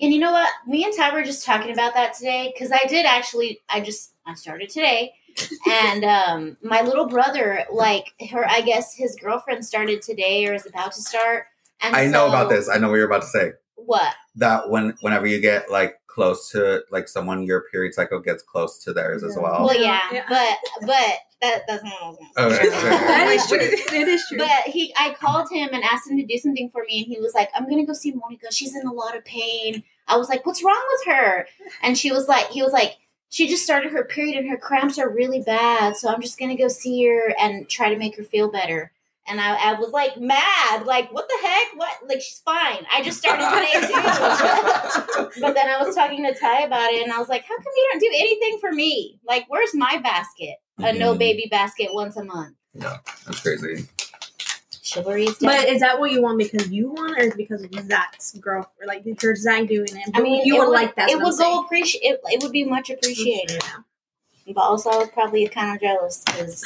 [0.00, 0.48] And you know what?
[0.66, 3.60] Me and Ty were just talking about that today because I did actually.
[3.68, 5.12] I just I started today,
[5.68, 10.66] and um, my little brother, like her, I guess his girlfriend started today or is
[10.66, 11.46] about to start.
[11.82, 12.68] And I know about this.
[12.68, 13.52] I know what you're about to say.
[13.76, 14.14] What?
[14.36, 18.78] That when whenever you get like close to like someone, your period cycle gets close
[18.84, 19.64] to theirs as well.
[19.64, 20.24] Well, yeah, Yeah.
[20.28, 22.68] but but that that's not what I was gonna.
[22.68, 22.90] Okay, okay.
[22.90, 23.58] that is true.
[23.58, 24.38] is- It is true.
[24.38, 27.18] But he, I called him and asked him to do something for me, and he
[27.20, 28.52] was like, "I'm gonna go see Monica.
[28.52, 31.46] She's in a lot of pain." I was like, "What's wrong with her?"
[31.82, 32.98] And she was like, "He was like,
[33.30, 35.96] she just started her period, and her cramps are really bad.
[35.96, 38.92] So I'm just gonna go see her and try to make her feel better."
[39.26, 41.68] And I, I was like mad, like, "What the heck?
[41.76, 41.92] What?
[42.08, 42.84] Like, she's fine.
[42.92, 47.12] I just started today too." but then I was talking to Ty about it, and
[47.12, 49.20] I was like, "How come you don't do anything for me?
[49.26, 50.56] Like, where's my basket?
[50.78, 51.18] A no Mhm.
[51.18, 53.86] baby basket once a month." Yeah, that's crazy.
[54.90, 57.62] Chivalry is But is that what you want because you want, or is it because
[57.62, 60.10] of Zach's girl, or like your Zach doing it?
[60.14, 61.10] I mean, you would would like that.
[61.10, 62.02] It would go appreciate.
[62.02, 63.62] It, it would be much appreciated.
[64.48, 66.64] But also, I was probably kind of jealous because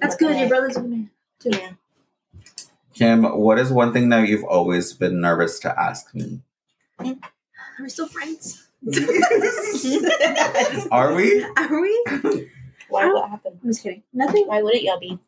[0.00, 0.38] That's good.
[0.38, 1.10] Your brother's a man.
[1.40, 1.50] too.
[1.50, 1.70] Yeah.
[2.92, 6.40] Kim, what is one thing that you've always been nervous to ask me?
[7.00, 7.12] Hmm?
[7.12, 8.68] Are we still friends?
[10.90, 11.42] Are we?
[11.56, 12.04] Are we?
[12.90, 13.06] Why?
[13.06, 13.60] What happened?
[13.62, 14.02] I'm just kidding.
[14.12, 14.46] Nothing.
[14.46, 15.18] Why wouldn't y'all be?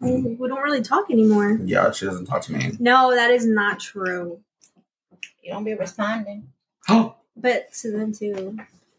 [0.00, 1.58] We don't really talk anymore.
[1.64, 2.72] Yeah, she doesn't talk to me.
[2.78, 4.40] No, that is not true.
[5.42, 6.48] You don't be responding.
[6.88, 7.14] Oh.
[7.38, 8.56] But to them too.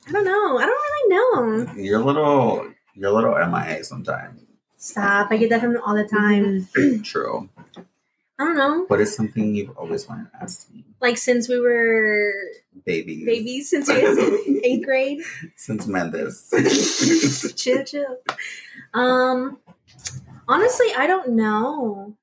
[0.07, 0.59] I don't know.
[0.59, 1.73] I don't really know.
[1.81, 4.41] you're a little, you're a little MIA sometimes.
[4.77, 5.31] Stop.
[5.31, 7.01] I get that from them all the time.
[7.03, 7.49] True.
[8.39, 8.85] I don't know.
[8.89, 10.85] What is something you've always wanted to ask me?
[11.01, 12.31] Like since we were
[12.85, 13.25] Babies.
[13.25, 15.19] babies, since we was in eighth grade.
[15.55, 16.53] Since Mendes.
[17.55, 18.17] chill, chill.
[18.93, 19.57] Um,
[20.47, 22.15] honestly, I don't know.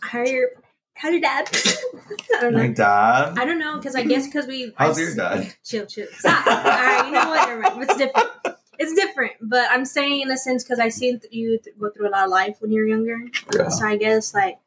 [0.00, 0.48] How your
[0.94, 1.48] how's your dad?
[2.36, 2.74] I don't My know.
[2.74, 3.38] dad.
[3.38, 4.72] I don't know because I guess because we.
[4.76, 5.54] How's I your dad?
[5.64, 6.06] Chill, chill.
[6.12, 6.46] Stop.
[6.46, 7.48] All right, you know what?
[7.48, 7.82] Never mind.
[7.82, 8.28] It's different.
[8.44, 11.76] It's it's different, but I'm saying in a sense because I seen th- you th-
[11.78, 13.18] go through a lot of life when you're younger.
[13.54, 13.68] Yeah.
[13.68, 14.58] So I guess like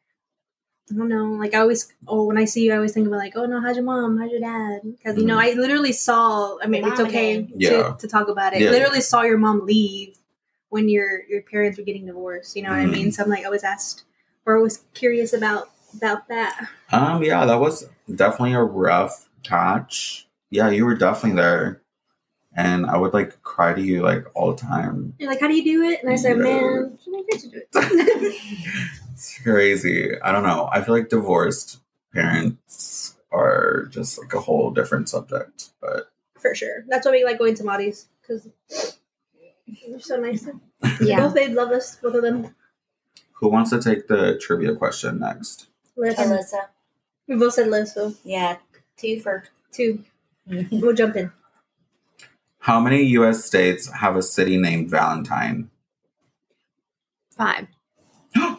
[0.92, 3.18] I don't know, like I always oh when I see you, I always think about
[3.18, 4.18] like oh no, how's your mom?
[4.18, 4.82] How's your dad?
[4.84, 5.44] Because you know mm.
[5.44, 6.58] I literally saw.
[6.62, 7.70] I mean, it's okay Mom Yeah.
[7.70, 8.62] to, to talk about it.
[8.62, 8.72] Yeah.
[8.72, 10.19] Literally saw your mom leave
[10.70, 12.56] when your your parents were getting divorced.
[12.56, 13.12] You know what I mean?
[13.12, 14.04] So I'm like always asked
[14.46, 16.68] or always curious about about that.
[16.92, 20.28] Um, yeah, that was definitely a rough patch.
[20.50, 21.82] Yeah, you were definitely there.
[22.56, 25.14] And I would like cry to you like all the time.
[25.20, 26.02] You're like, how do you do it?
[26.04, 26.44] And I said, Yeah.
[26.44, 28.36] man, I get to do it.
[29.14, 30.20] It's crazy.
[30.22, 30.70] I don't know.
[30.72, 31.80] I feel like divorced
[32.14, 35.72] parents are just like a whole different subject.
[35.82, 36.86] But For sure.
[36.88, 38.48] That's why we like going to Maddie's because
[39.88, 40.48] they're so nice.
[41.02, 41.22] Yeah.
[41.22, 42.56] Both they love us, both of them.
[43.34, 45.68] who wants to take the trivia question next?
[45.96, 46.16] Liz.
[46.16, 46.68] Alyssa.
[47.28, 48.58] We both said Liz, so Yeah.
[48.98, 49.44] Two for.
[49.74, 50.04] 2
[50.72, 51.32] We'll jump in.
[52.60, 55.70] How many US states have a city named Valentine?
[57.36, 57.68] Five.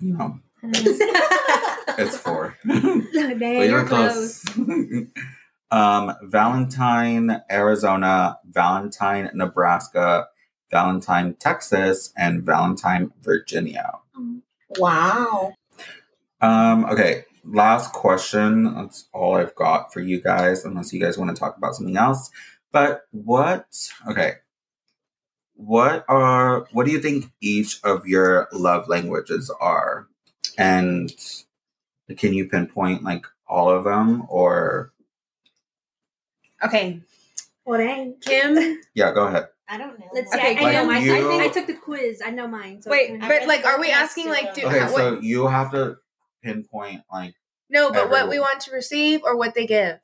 [0.00, 2.58] No, it's four.
[2.64, 3.02] you're,
[3.38, 4.44] But you're close.
[5.74, 10.28] Um, Valentine, Arizona, Valentine, Nebraska,
[10.70, 13.98] Valentine, Texas, and Valentine, Virginia.
[14.78, 15.54] Wow.
[16.40, 18.72] Um, okay, last question.
[18.72, 21.96] That's all I've got for you guys, unless you guys want to talk about something
[21.96, 22.30] else.
[22.70, 23.66] But what
[24.08, 24.34] okay.
[25.56, 30.06] What are what do you think each of your love languages are?
[30.56, 31.12] And
[32.16, 34.92] can you pinpoint like all of them or
[36.64, 37.00] Okay.
[37.66, 38.14] Oh, dang.
[38.20, 38.80] Kim.
[38.94, 39.48] yeah, go ahead.
[39.68, 40.06] I don't know.
[40.12, 40.38] Let's see.
[40.38, 41.02] Okay, I, I know like mine.
[41.04, 42.22] you- I think I took the quiz.
[42.24, 42.82] I know mine.
[42.82, 44.68] So Wait, but like, are we asking like, do, know.
[44.68, 45.96] Okay, how- what, so you have to
[46.42, 47.34] pinpoint like
[47.70, 49.98] no, but what we want to receive or what they give?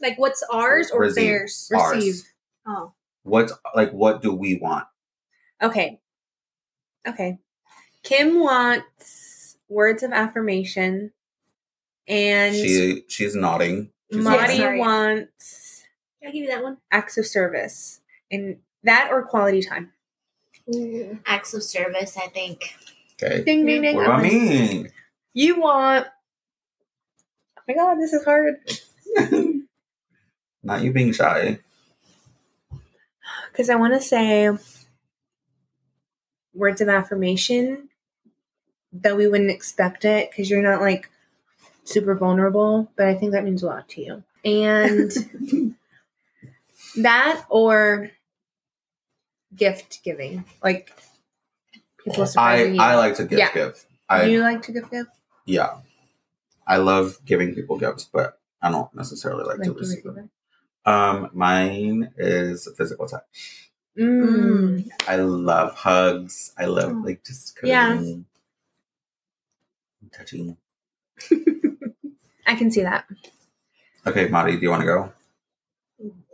[0.00, 1.24] like what's ours or Receive.
[1.24, 1.70] theirs?
[1.74, 1.96] Ours.
[1.96, 2.32] Receive.
[2.66, 4.86] Oh, what's like what do we want?
[5.62, 6.00] Okay.
[7.06, 7.38] Okay.
[8.02, 11.12] Kim wants words of affirmation,
[12.08, 13.90] and She she's nodding.
[14.12, 14.78] She's Maddie nodding.
[14.78, 15.63] Wants Can
[16.26, 16.78] I give you that one?
[16.90, 19.92] acts of service, and that or quality time.
[20.74, 21.18] Ooh.
[21.26, 22.74] Acts of service, I think.
[23.22, 23.44] Okay.
[23.44, 23.96] Ding ding ding.
[23.96, 24.86] What about me?
[25.32, 26.06] You want?
[27.58, 28.56] Oh my god, this is hard.
[30.62, 31.58] Not you being shy.
[33.50, 34.50] Because I want to say
[36.54, 37.88] words of affirmation,
[38.92, 41.10] though we wouldn't expect it because you're not like
[41.84, 44.22] super vulnerable, but I think that means a lot to you.
[44.44, 45.76] And
[46.98, 48.10] that or
[49.54, 50.92] gift giving, like
[52.04, 52.80] people I surprising you.
[52.80, 53.52] I like to give Yeah.
[53.54, 53.84] give.
[54.08, 55.10] I you like to gift give gift?
[55.46, 55.78] yeah.
[56.66, 60.14] I love giving people gifts, but I don't necessarily like, Like to to receive receive
[60.14, 60.30] them.
[60.86, 63.70] Um, mine is physical touch.
[63.98, 64.88] Mm.
[65.06, 66.52] I love hugs.
[66.58, 67.02] I love Oh.
[67.04, 68.02] like just Yeah.
[70.12, 70.56] touching.
[72.46, 73.06] I can see that.
[74.06, 75.12] Okay, Madi, do you want to go?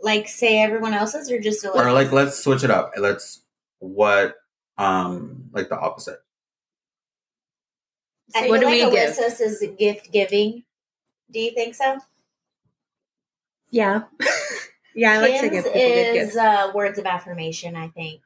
[0.01, 1.75] Like, say everyone else's or just Alyssa?
[1.75, 2.91] Or like, let's switch it up.
[2.97, 3.41] Let's
[3.79, 4.35] what
[4.77, 6.19] um like the opposite.
[8.35, 9.17] I What do like we give?
[9.17, 10.63] Is gift giving.
[11.31, 11.97] Do you think so?
[13.69, 14.03] Yeah.
[14.95, 17.75] yeah, I like to Kim's give people is uh, words of affirmation.
[17.75, 18.21] I think.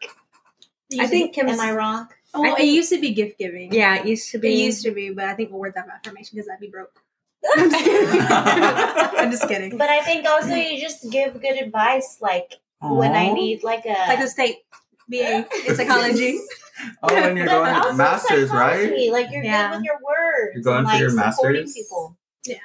[0.99, 1.51] I think Kim's.
[1.51, 2.07] Am I wrong?
[2.33, 3.73] Oh, I it used to be gift giving.
[3.73, 4.47] Yeah, it used to be.
[4.47, 4.63] it be.
[4.63, 7.01] used to be, but I think we'll words of affirmation because I'd be broke.
[7.55, 8.21] I'm just kidding.
[8.29, 9.77] I'm just kidding.
[9.77, 13.95] But I think also you just give good advice, like when I need like a
[14.07, 14.57] Like the state
[15.09, 16.39] BA in psychology.
[17.01, 19.09] Oh, and you're But going also masters, right?
[19.09, 19.69] Like you're Yeah.
[19.69, 20.51] good with your words.
[20.55, 21.73] You're going and, for like, your masters?
[21.73, 22.17] People.
[22.45, 22.57] Yeah.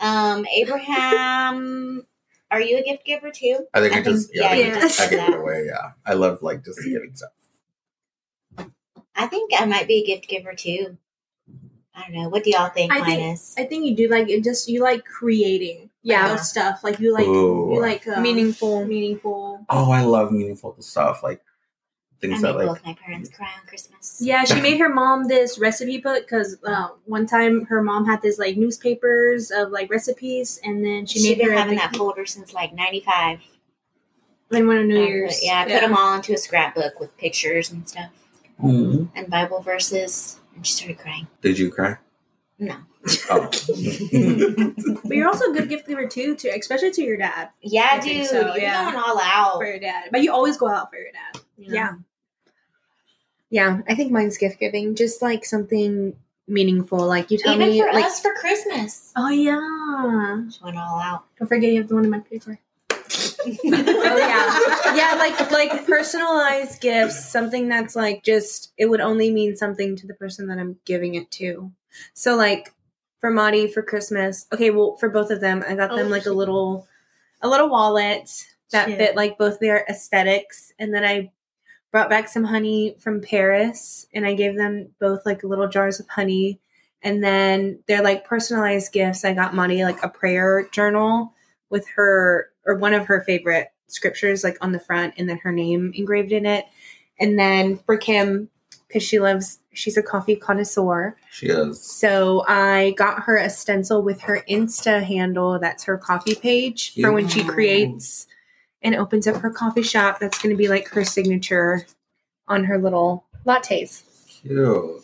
[0.00, 2.06] Um, Abraham,
[2.50, 3.66] are you a gift giver too?
[3.72, 5.64] I think I, I think- just yeah, I, yeah, think you I give it away.
[5.66, 7.30] Yeah, I love like just giving stuff.
[9.16, 10.98] I think I might be a gift giver too.
[11.96, 12.28] I don't know.
[12.28, 14.42] What do y'all think, I think- I think you do like it.
[14.42, 15.82] Just you like creating.
[15.82, 16.28] like, Yeah.
[16.28, 16.82] those stuff.
[16.82, 17.74] Like you like Ooh.
[17.74, 18.84] you like um, Meaningful.
[18.84, 19.64] meaningful.
[19.70, 23.46] Oh, I love meaningful stuff like I things made that like both my parents cry
[23.60, 24.18] on Christmas.
[24.20, 28.22] Yeah, she made her mom this recipe book because uh, one time her mom had
[28.22, 31.92] this like newspapers of like recipes, and then she She's made been her having like,
[31.92, 33.40] that folder since like '95.
[34.50, 35.44] And one of New I Year's.
[35.44, 38.10] yeah, I put them all into a scrapbook with pictures and stuff
[38.62, 41.26] "Aw." and Bible verses, and she started crying.
[41.40, 41.96] Did you cry?
[42.58, 42.76] No.
[43.30, 43.50] Oh.
[45.04, 47.50] But you're also a good gift giver too, to especially to your dad.
[47.60, 48.84] Yeah, I dude, think so, you're yeah.
[48.84, 49.58] going all out.
[49.58, 51.42] For your dad, but you always go out for your dad.
[51.58, 51.74] you know?
[51.74, 51.92] Yeah.
[53.50, 54.94] Yeah, I think mine's gift giving.
[54.94, 56.16] Just like something
[56.48, 57.06] meaningful.
[57.06, 57.64] Like you tell me.
[57.64, 59.12] Even me, for like us for Christmas.
[59.16, 60.50] Oh yeah.
[60.50, 61.24] She went all out.
[61.38, 62.58] Don't forget you have the one in my paper.
[63.46, 69.56] Oh yeah, yeah, like like personalized gifts, something that's like just it would only mean
[69.56, 71.70] something to the person that I'm giving it to.
[72.14, 72.74] So like
[73.20, 76.26] for Maddie for Christmas, okay, well for both of them, I got Oh, them like
[76.26, 76.86] a little
[77.42, 78.30] a little wallet
[78.70, 78.98] that Shit.
[78.98, 81.30] fit like both their aesthetics, and then I
[81.92, 86.08] brought back some honey from Paris, and I gave them both like little jars of
[86.08, 86.58] honey.
[87.02, 89.26] And then they're like personalized gifts.
[89.26, 91.34] I got Maddie like a prayer journal
[91.68, 95.52] with her or one of her favorite scriptures like on the front and then her
[95.52, 96.66] name engraved in it.
[97.18, 98.48] And then for Kim,
[98.94, 101.16] because she loves she's a coffee connoisseur.
[101.30, 101.82] She is.
[101.82, 105.58] So I got her a stencil with her Insta handle.
[105.58, 108.26] That's her coffee page for when she creates
[108.82, 110.20] and opens up her coffee shop.
[110.20, 111.86] That's gonna be like her signature
[112.46, 114.04] on her little lattes.
[114.28, 115.02] Cute.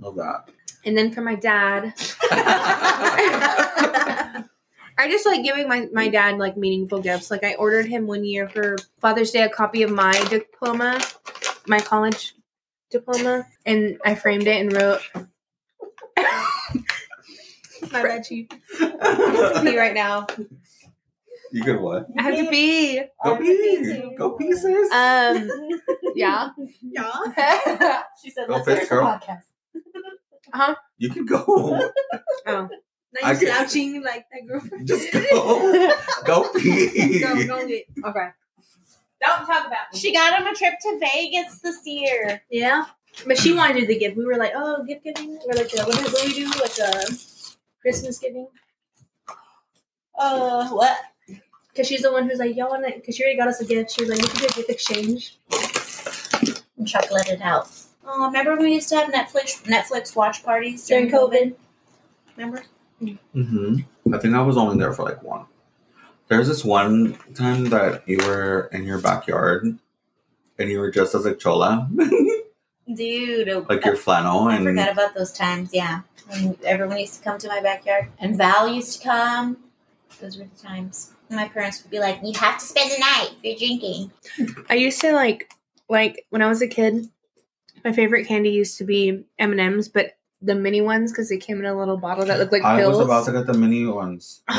[0.00, 0.48] Love that.
[0.84, 1.94] And then for my dad,
[5.02, 7.28] I just like giving my, my dad like meaningful gifts.
[7.28, 11.00] Like I ordered him one year for Father's Day a copy of my diploma,
[11.66, 12.34] my college
[12.88, 15.00] diploma, and I framed it and wrote
[17.90, 18.46] My bad, chief.
[18.80, 20.28] me right now.
[21.50, 22.06] you could what?
[22.16, 23.00] I have to be.
[23.24, 24.14] Go I'm pee.
[24.16, 24.88] Go pieces.
[24.92, 25.50] Um
[26.14, 26.50] yeah.
[26.80, 28.02] Yeah.
[28.22, 29.80] She said, Go "Let's fish, start the girl." podcast."
[30.54, 30.74] Huh?
[30.98, 31.90] You can go.
[32.46, 32.68] Oh.
[33.14, 34.62] Now I you get- slouching like that girl.
[34.84, 35.92] Just go.
[36.24, 37.20] Go pee.
[37.20, 37.84] Go, go get.
[38.04, 38.28] Okay.
[39.20, 42.42] Don't talk about She got him a trip to Vegas this year.
[42.50, 42.84] Yeah.
[43.26, 44.16] But she wanted to do the gift.
[44.16, 45.36] We were like, oh, gift giving?
[45.46, 46.46] Or like, a, what, do- what do we do?
[46.60, 47.06] Like a
[47.82, 48.48] Christmas giving?
[50.18, 50.96] Uh, what?
[51.68, 53.64] Because she's the one who's like, y'all want to, because she already got us a
[53.64, 53.92] gift.
[53.92, 55.38] She was like, we could do a gift exchange.
[56.86, 57.68] Chocolate it out.
[58.04, 61.54] Oh, remember when we used to have Netflix Netflix watch parties During COVID.
[62.36, 62.64] Remember?
[63.32, 63.76] Hmm
[64.12, 65.46] I think I was only there for like one.
[66.28, 69.78] There's this one time that you were in your backyard
[70.58, 71.88] and you were dressed as a chola,
[72.94, 75.70] Dude, like your flannel, I and forgot about those times.
[75.72, 79.56] Yeah, when everyone used to come to my backyard, and Val used to come.
[80.20, 81.12] Those were the times.
[81.30, 84.10] My parents would be like, "You have to spend the night if you're drinking."
[84.68, 85.52] I used to like
[85.88, 87.08] like when I was a kid,
[87.84, 91.36] my favorite candy used to be M and M's, but the mini ones because they
[91.38, 92.96] came in a little bottle that looked like I pills.
[92.96, 94.42] I was about to get the mini ones.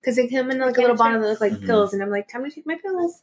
[0.00, 1.66] Because they came in like a little bottle that looked like Mhm.
[1.66, 3.20] pills, and I'm like, time to take my pills.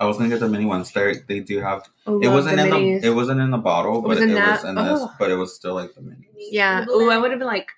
[0.00, 0.90] I was gonna get the mini ones.
[0.92, 1.88] They they do have.
[2.06, 3.00] Oh, It wasn't the in minis.
[3.02, 3.08] the.
[3.08, 4.64] It wasn't in the bottle, but was it in was that?
[4.68, 4.98] in this.
[5.00, 5.12] Oh.
[5.18, 6.26] But it was still like the mini.
[6.50, 6.84] yeah.
[6.88, 7.70] Oh, I would have been like,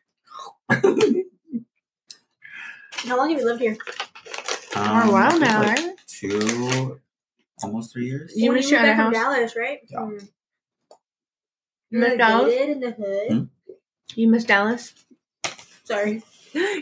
[3.09, 3.77] How long have you lived here?
[4.77, 5.91] Um, oh wow I think, now, like, right?
[6.07, 7.01] Two,
[7.63, 8.33] almost three years.
[8.35, 9.15] You When moved moved to back from house?
[9.15, 9.81] Dallas, right?
[9.89, 9.99] Yeah.
[9.99, 10.29] Mm.
[11.95, 12.53] You missed Dallas.
[12.53, 13.29] Gated in the hood.
[13.31, 13.45] Hmm?
[14.17, 14.95] You miss Dallas.
[15.85, 16.23] Sorry.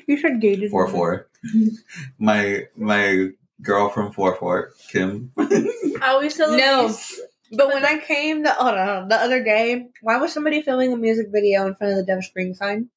[0.07, 0.71] You said gated.
[0.71, 1.29] Four four.
[2.19, 3.29] my my
[3.63, 5.33] girl from four four, Kim.
[5.39, 6.87] I always tell No.
[6.87, 7.21] Elise-
[7.53, 10.97] But when I came the hold on, the other day, why was somebody filming a
[10.97, 12.89] music video in front of the Dove Spring sign?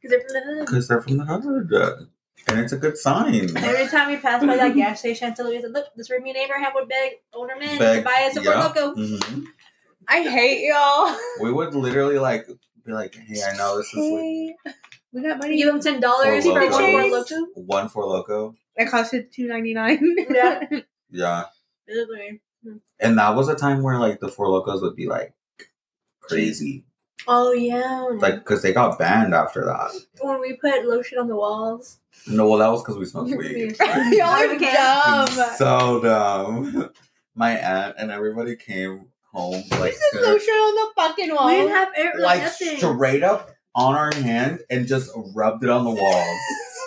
[0.00, 0.66] Because they're from the hood.
[0.66, 2.08] Because they're from the hood.
[2.48, 3.56] And it's a good sign.
[3.56, 6.20] Every time we pass by that gas station, I tell Louisa, look, this is where
[6.20, 8.68] me and Abraham would beg older men Beg- to buy us a yeah.
[8.68, 8.96] Four Loko.
[8.96, 9.44] Mhm.
[10.08, 11.16] I hate y'all.
[11.40, 12.46] We would literally like
[12.84, 14.74] be like, hey, I know this is like
[15.12, 15.56] we got money.
[15.56, 17.30] Give them ten dollars for one Four Loko.
[17.30, 17.46] Loko.
[17.54, 18.54] one Four Loko.
[18.76, 20.16] It costed two ninety nine.
[20.30, 20.64] Yeah.
[21.12, 21.46] Yeah.
[21.88, 22.40] Literally.
[23.00, 25.34] And that was a time where like the Four Lokos would be like
[26.20, 26.84] crazy.
[27.26, 28.06] Oh yeah.
[28.18, 29.90] Like, because they got banned after that.
[30.20, 31.98] when we put lotion on the walls.
[32.28, 33.76] No, well, that was because we smoked weed.
[34.12, 35.56] y'all are dumb.
[35.56, 36.90] so dumb.
[37.34, 41.46] My aunt and everybody came home like Put lotion on the fucking wall.
[41.46, 42.76] We didn't have air like nothing.
[42.78, 46.38] straight up on our hand and just rubbed it on the walls.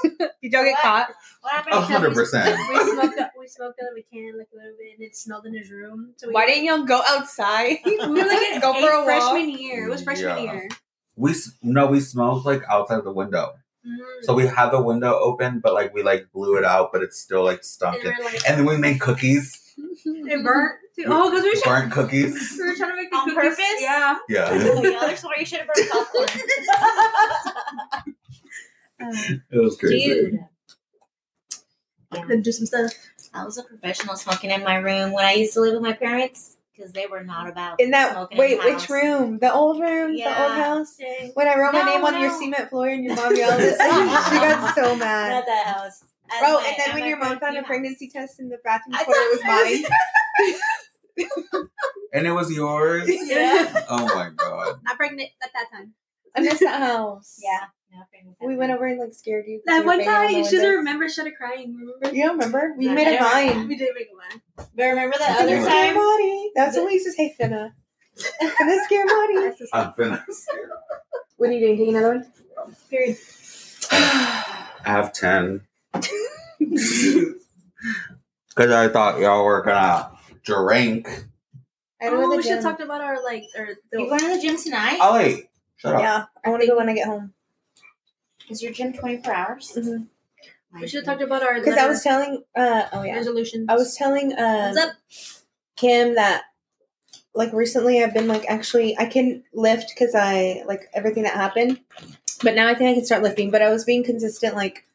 [0.41, 1.10] Did y'all get caught?
[1.41, 1.76] What happened?
[1.76, 2.58] A hundred percent.
[2.70, 5.16] We smoked up, we smoked out of a can like a little bit, and it
[5.16, 6.14] smelled in his room.
[6.18, 7.78] So we, Why didn't y'all go outside?
[7.86, 9.06] we were like in go for a walk.
[9.06, 9.88] freshman year.
[9.88, 10.54] It was freshman Yeah.
[10.54, 10.70] year.
[11.16, 13.54] We no, we smoked like outside the window.
[13.86, 13.98] Mm.
[14.24, 17.20] So we had the window open, but like we like blew it out, but it's
[17.20, 18.04] still like stunk.
[18.04, 20.80] and like, And then we made cookies, it burnt.
[20.95, 21.05] Too.
[21.07, 22.55] Oh, because we, were trying- burnt cookies.
[22.59, 23.55] we were trying to make the On cookies.
[23.55, 23.65] purpose?
[23.82, 24.17] Yeah.
[24.30, 26.30] Yeah, yeah, there's where you should have burned popcorn.
[29.51, 30.07] it was crazy.
[30.07, 30.39] Dude.
[32.30, 32.91] And do some stuff.
[33.34, 35.93] I was a professional smoking in my room when I used to live with my
[35.93, 38.89] parents because they were not about In that smoking wait, in the which house.
[38.91, 39.39] room?
[39.39, 40.15] The old room?
[40.15, 40.95] The old house?
[40.97, 41.32] Dang.
[41.34, 43.59] When I wrote my No, name on your cement floor and your mom yelled at
[43.61, 45.32] me, she got so mad.
[45.32, 46.03] Not that house.
[46.34, 48.57] At Oh, my- and then at when your mom found a pregnancy test in the
[48.63, 49.91] bathroom I it was thought-
[50.39, 50.55] mine.
[52.13, 53.05] And it was yours.
[53.07, 53.86] Yeah.
[53.89, 54.79] Oh my god.
[54.84, 55.93] Not pregnant at that time.
[56.36, 57.39] I miss that house.
[57.41, 57.65] Yeah.
[58.41, 59.57] We went over and like scared you.
[59.59, 60.75] 'cause That one banging on time, the you should windows.
[60.77, 61.75] remember, started crying.
[61.75, 62.15] Remember?
[62.15, 62.73] You don't remember?
[62.77, 63.67] We No, made I a don't vine.
[63.67, 64.41] We did make a line.
[64.75, 65.95] But remember that other when scare time?
[65.95, 66.51] Marty.
[66.55, 67.71] That's what we used to say, Finna.
[68.17, 69.55] Finna scare Marty.
[69.73, 70.23] I'm finished.
[71.38, 71.77] What are you doing?
[71.77, 72.73] Take another one?
[72.89, 73.17] Period.
[73.91, 75.61] I have 10.
[78.56, 80.12] Because I thought y'all were gonna
[80.44, 81.08] drink.
[82.00, 82.56] I don't Oh, know we should gym.
[82.58, 85.00] have talked about our like or You going to the gym tonight?
[85.02, 85.50] Oh, wait.
[85.78, 86.02] Shut up.
[86.02, 87.34] Yeah, I want to go when I get home.
[88.50, 89.72] Is your gym 24 hours?
[89.76, 90.08] Mhm.
[90.80, 93.66] we should have talked about our Because I was telling, uh, oh yeah, resolutions.
[93.70, 94.94] I was telling uh, What's up?
[95.76, 96.44] Kim that
[97.34, 101.80] like recently I've been like actually I can lift because I like everything that happened,
[102.44, 103.50] but now I think I can start lifting.
[103.50, 104.86] But I was being consistent, like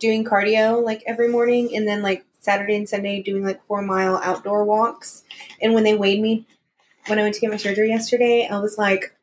[0.00, 4.16] doing cardio like every morning, and then like Saturday and Sunday doing like four mile
[4.16, 5.22] outdoor walks.
[5.62, 6.46] And when they weighed me
[7.06, 9.14] when I went to get my surgery yesterday, I was like,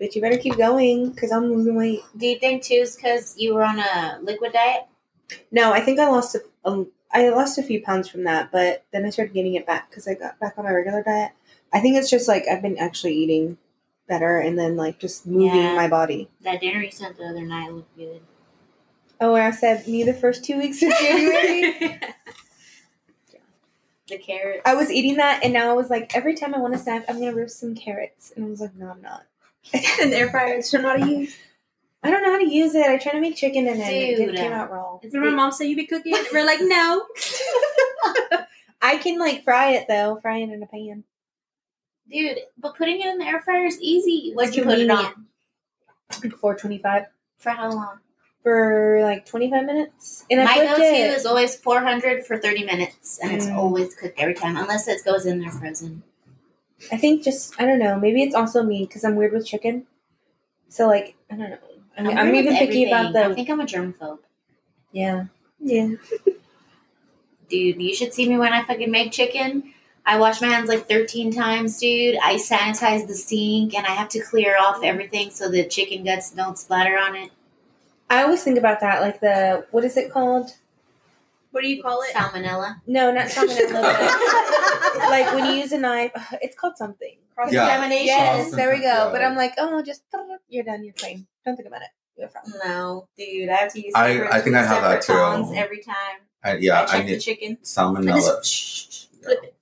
[0.00, 3.34] "But you better keep going because I'm losing weight." Do you think too is because
[3.38, 4.82] you were on a liquid diet?
[5.52, 8.84] No, I think I lost a, a I lost a few pounds from that, but
[8.92, 11.32] then I started getting it back because I got back on my regular diet.
[11.72, 13.58] I think it's just like I've been actually eating
[14.08, 15.74] better and then like just moving Yeah.
[15.74, 16.30] my body.
[16.42, 18.22] That dinner you sent the other night looked good.
[19.20, 22.00] Oh, and I said me the first two weeks of January.
[24.08, 24.62] The carrots.
[24.64, 27.04] I was eating that, and now I was like, every time I want a snack,
[27.10, 29.26] I'm gonna roast some carrots, and I was like, no, I'm not.
[30.00, 30.70] and air fryers.
[30.70, 31.36] Don't know how to use.
[32.02, 32.86] I don't know how to use it.
[32.86, 34.28] I tried to make chicken and it Dude.
[34.28, 35.00] did came out wrong.
[35.02, 36.16] It's Remember, the- mom said you be cooking.
[36.32, 37.04] We're like, no.
[38.80, 41.04] I can like fry it though, fry it in a pan.
[42.10, 44.32] Dude, but putting it in the air fryer is easy.
[44.32, 45.26] What'd It's you put it on?
[46.22, 47.06] Like four twenty five
[47.36, 47.98] For how long?
[48.42, 51.10] For like twenty five minutes, and I My go-to it.
[51.10, 53.56] is always 400 for 30 minutes, and it's Mm.
[53.56, 56.02] always cooked every time, unless it goes in there frozen.
[56.92, 57.98] I think just I don't know.
[57.98, 59.86] Maybe it's also me because I'm weird with chicken.
[60.68, 61.58] So like I don't know.
[61.96, 63.32] I mean, I'm, weird even picky about everything.
[63.32, 64.18] I think I'm a germphobe.
[64.92, 65.24] yeah.
[65.60, 65.94] Yeah.
[67.48, 69.72] Dude, you should see me when I fucking make chicken.
[70.06, 72.16] I wash my hands like 13 times, dude.
[72.22, 76.30] I sanitize the sink and I have to clear off everything so the chicken guts
[76.30, 77.30] don't splatter on it.
[78.10, 79.00] I always think about that.
[79.00, 80.50] Like the what is it called?
[81.50, 82.14] What do you call it?
[82.14, 82.80] Salmonella.
[82.86, 83.82] No, not salmonella.
[85.10, 87.16] like when you use a knife, it's called something.
[87.34, 87.68] Cross Yeah.
[87.68, 88.06] Contamination.
[88.06, 88.86] Yes, there we go.
[88.86, 89.08] Yeah.
[89.12, 90.02] But I'm like, oh, just
[90.48, 90.84] you're done.
[90.84, 91.26] You're clean.
[91.44, 91.88] Don't think about it.
[92.16, 92.42] You're fine.
[92.64, 95.54] No, dude, I have to use I- I think I have that too.
[95.54, 95.94] every time.
[96.42, 97.58] I, yeah, I check I the chicken.
[97.60, 98.38] I salmonella.
[98.42, 98.88] just
[99.22, 99.54] Flip it.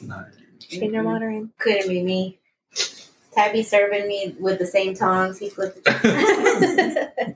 [0.00, 0.24] No.
[0.60, 1.04] Change your mm-hmm.
[1.04, 1.52] watering.
[1.58, 2.38] Couldn't be me.
[3.32, 5.38] Tabby serving me with the same tongs.
[5.38, 7.35] He flipped the chicken.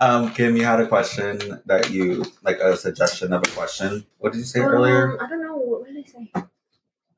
[0.00, 4.06] um, Kim, you had a question that you like a suggestion of a question.
[4.18, 5.12] What did you say earlier?
[5.12, 5.56] Um, I don't know.
[5.56, 6.32] What did I say?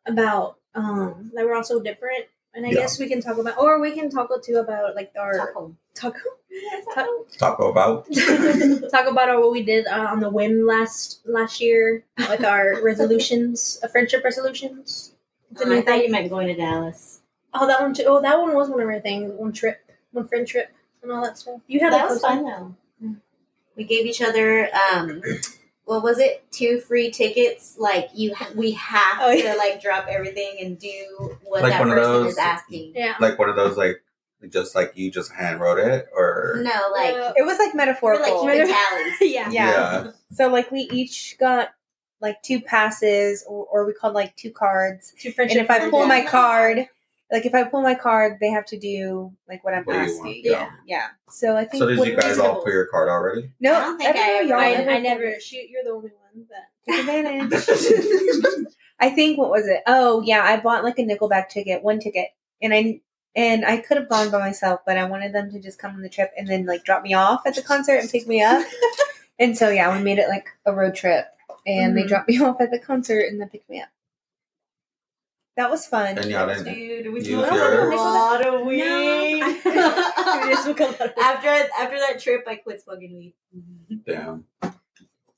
[0.06, 2.26] About um that we're all so different.
[2.54, 2.80] And I Yeah.
[2.80, 5.76] guess we can talk about, or we can talk too about like our Taco.
[5.94, 6.20] taco.
[7.38, 8.06] Taco about?
[8.90, 12.80] talk about our, what we did uh, on the whim last last year with our
[12.82, 15.14] resolutions, uh, friendship resolutions.
[15.52, 16.02] It's Oh, I thought thing.
[16.04, 17.20] you meant going to Dallas.
[17.54, 18.04] Oh, that one too.
[18.06, 19.32] Oh, that one was one of our things.
[19.32, 19.80] One trip,
[20.12, 20.72] one friend trip,
[21.02, 21.60] and all that stuff.
[21.66, 22.76] You had that a was close fun one?
[23.00, 23.16] though.
[23.76, 25.22] We gave each other um
[25.84, 26.44] what was it?
[26.52, 27.74] Two free tickets.
[27.78, 29.52] Like you, ha- we have Oh, yeah.
[29.54, 32.92] to like drop everything and do what Like that person those- is asking.
[32.94, 33.14] Yeah.
[33.20, 34.02] like one of those like
[34.50, 37.78] just like you just hand wrote it or No, like Uh, It was like we're
[37.78, 38.44] metaphorical.
[38.46, 38.74] like keeping
[39.34, 39.50] yeah.
[39.50, 39.50] Yeah.
[39.50, 40.10] Yeah.
[40.32, 41.70] So like we each got
[42.20, 45.14] like two passes, or, or we called like two cards.
[45.18, 45.62] Two And friendship.
[45.64, 46.30] if I pull my Yeah.
[46.30, 46.88] card,
[47.32, 50.18] like if I pull my card, they have to do like what I'm What asking.
[50.24, 50.36] want?
[50.44, 50.70] Yeah.
[50.86, 51.06] Yeah.
[51.28, 51.82] So I think.
[51.82, 53.50] So did you guys all pull your card already?
[53.60, 54.90] No, I don't think I everyone- ever y'all.
[54.90, 55.40] I, I never.
[55.40, 56.68] Shoot, you're the only one that.
[56.88, 58.66] Take advantage.
[59.00, 59.82] I think what was it?
[59.86, 62.28] Oh yeah, I bought like a Nickelback ticket, one ticket,
[62.60, 63.00] and I
[63.36, 66.02] and I could have gone by myself, but I wanted them to just come on
[66.02, 68.66] the trip and then like drop me off at the concert and pick me up.
[69.38, 71.26] and so yeah, we made it like a road trip,
[71.66, 72.08] and they Mhm.
[72.08, 73.88] dropped me off at the concert and then picked me up.
[75.56, 76.16] That was fun.
[76.16, 78.82] And y'all didn't Dude, we smoked a lot of weed.
[78.82, 81.22] We just smoked a lot of weed.
[81.22, 83.34] after after that trip, I quit smoking weed.
[84.06, 84.44] damn.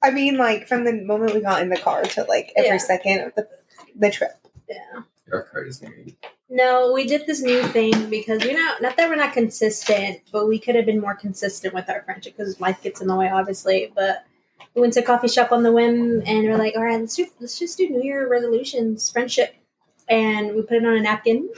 [0.04, 2.76] I mean, like from the moment we got in the car to like every Yeah.
[2.78, 3.48] second of the
[3.96, 4.32] the trip.
[4.68, 5.02] Yeah.
[5.26, 6.16] You're crazy.
[6.48, 10.46] No, we did this new thing because we're not not that we're not consistent, but
[10.46, 13.28] we could have been more consistent with our friendship because life gets in the way,
[13.30, 13.90] obviously.
[13.94, 14.24] But
[14.74, 17.16] we went to a coffee shop on the whim, and we're like, all right, let's
[17.16, 19.54] do let's just do New Year resolutions, friendship,
[20.12, 21.48] and we put it on a napkin,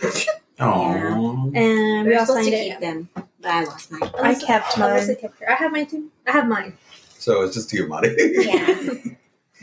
[0.60, 1.50] Oh.
[1.54, 2.70] and We we were all supposed signed to it.
[2.70, 4.02] keep them, but I lost mine.
[4.22, 5.16] I kept Unless mine.
[5.16, 5.50] I kept her.
[5.50, 6.10] I have mine too.
[6.26, 6.76] I have mine,
[7.18, 8.14] So it's just to your money.
[8.18, 8.92] Yeah.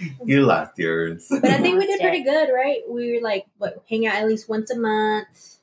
[0.25, 1.27] you lost yours.
[1.29, 2.81] but I think we did pretty good, right?
[2.89, 5.57] We were like, what, hang out at least once a month.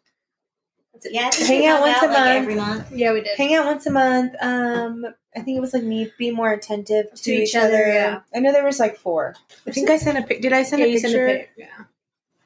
[1.04, 2.28] Yeah, I think Hang out hung once a like, month.
[2.42, 2.92] every month.
[2.92, 3.36] Yeah, we did.
[3.36, 4.34] hang out once a month.
[4.40, 5.06] Um,
[5.36, 7.68] I think it was like me be more attentive to, To each, each other.
[7.68, 8.20] other, yeah.
[8.34, 9.36] I know there was like four.
[9.64, 10.40] I think I sent a pic.
[10.42, 11.50] Did I send yeah, a you sent picture a pic.
[11.56, 11.66] Yeah.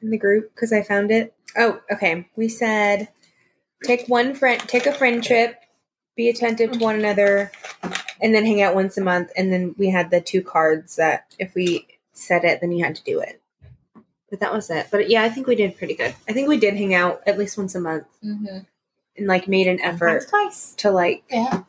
[0.03, 1.33] In the group because I found it?
[1.57, 2.27] Oh, okay.
[2.35, 3.07] We said
[3.83, 5.59] take one friend, take a friend trip,
[6.15, 7.51] be attentive to one another,
[8.21, 9.31] and then hang out once a month.
[9.35, 12.95] And then we had the two cards that if we said it, then you had
[12.95, 13.41] to do it.
[14.29, 14.87] But that was it.
[14.91, 16.15] But yeah, I think we did pretty good.
[16.27, 18.59] I think we did hang out at least once a month Mm-hmm.
[19.17, 20.73] and like made an effort twice.
[20.77, 21.63] to like Yeah.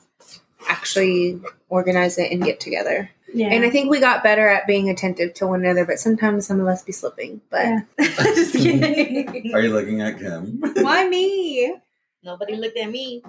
[0.69, 3.11] actually organize it and get together.
[3.35, 3.49] Yeah.
[3.49, 6.61] And I think we got better at being attentive to one another, but sometimes some
[6.61, 7.41] of us be slipping.
[7.51, 7.81] But Yeah.
[7.99, 9.53] Just kidding.
[9.55, 10.61] Are you looking at Kim?
[10.77, 11.77] Why me?
[12.23, 13.23] Nobody looked at me.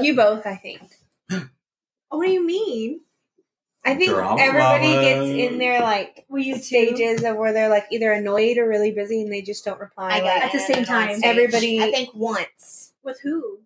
[0.00, 0.82] you both, I think.
[2.10, 3.00] What do you mean?
[3.84, 6.62] I think Drama everybody gets in their like Were you too?
[6.62, 10.08] stages of where they're like either annoyed or really busy and they just don't reply.
[10.12, 11.20] I like, At the same time.
[11.22, 12.92] Everybody- I think once.
[13.02, 13.60] With who?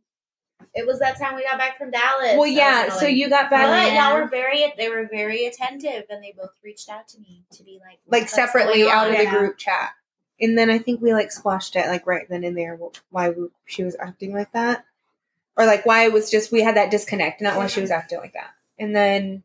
[0.75, 2.37] It was that time we got back from Dallas.
[2.37, 2.89] well, yeah.
[2.91, 6.53] So you got But back y'all were very, they were very attentive, and they both
[6.65, 9.91] reached out to me to be like, like separately out of the group chat,
[10.41, 12.79] and then I think we like squashed it like right then and there.
[13.11, 14.87] Why we, she was acting like that,
[15.57, 18.19] or like why it was just we had that disconnect, not why she was acting
[18.19, 18.51] like that.
[18.79, 19.43] And then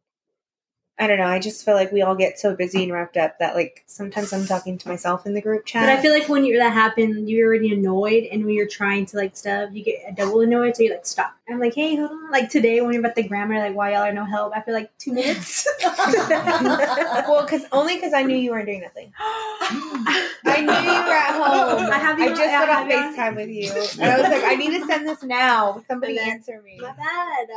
[1.00, 1.28] I don't know.
[1.28, 4.34] I just feel like we all get so busy and wrapped up that like sometimes
[4.34, 5.84] I'm talking to myself in the group chat.
[5.84, 9.06] But I feel like when you that happened, you're already annoyed, and when you're trying
[9.08, 10.76] to like stuff, you get a double annoyed.
[10.76, 11.36] So you like stop.
[11.50, 12.32] I'm like, hey, hold on.
[12.32, 14.56] Like today, when you're about the grammar, like why y'all are no help.
[14.56, 15.68] After like two minutes.
[15.84, 19.14] well, because only because I knew you weren't doing nothing.
[19.20, 21.92] I knew you were at home.
[21.92, 23.72] I have you I just got on FaceTime with you,
[24.04, 25.84] and I was like, I need to send this now.
[25.88, 26.80] Somebody answer me.
[26.82, 27.48] My bad.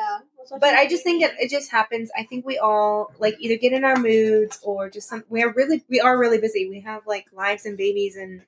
[0.40, 2.10] What's But I just think it, it just happens.
[2.16, 5.22] I think we all like either get in our moods or just some.
[5.28, 6.68] We are really we are really busy.
[6.68, 8.42] We have like lives and babies and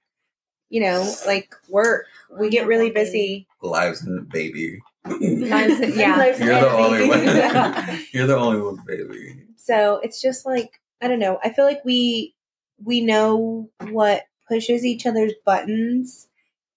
[0.71, 2.07] you know like work.
[2.39, 3.47] We get really busy.
[3.61, 4.81] Lives and baby.
[5.05, 6.17] Lives and- yeah.
[6.39, 7.25] You're the only one.
[7.25, 7.99] Yeah.
[8.13, 9.45] You're the only one, baby.
[9.57, 11.39] So it's just like I don't know.
[11.45, 12.35] I feel like we
[12.83, 16.27] we know what pushes each other's buttons,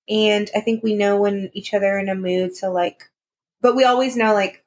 [0.09, 3.09] and I think we know when each other are in a mood to like.
[3.61, 4.64] But we always know like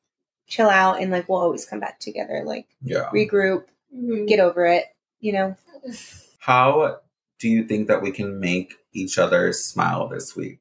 [0.49, 2.42] chill out and like we'll always come back together.
[2.44, 3.09] Like Yeah.
[3.12, 4.26] regroup, Mhm.
[4.26, 4.84] get over it.
[5.20, 5.57] You know.
[6.38, 7.01] How
[7.38, 10.61] do you think that we can make each other smile this week?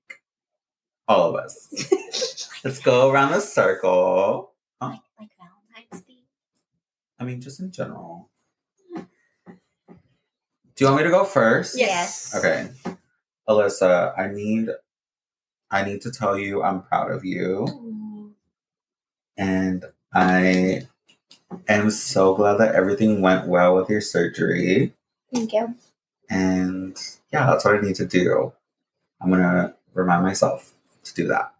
[1.07, 1.69] All of us.
[2.63, 4.51] Let's go around the circle.
[4.81, 6.23] like, like Valentine's Day.
[7.19, 8.29] I mean, just in general.
[8.93, 11.77] Do you want me to go first?
[11.79, 12.35] Yes.
[12.35, 12.69] Okay.
[13.49, 14.69] Alyssa, I need
[15.71, 17.65] I need to tell you I'm proud of you.
[19.38, 20.88] And I
[21.67, 24.93] am so glad that everything went well with your surgery.
[25.33, 25.75] Thank you.
[26.29, 26.97] And
[27.31, 28.53] yeah, that's what I need to do.
[29.21, 30.73] I'm gonna remind myself
[31.03, 31.53] to do that.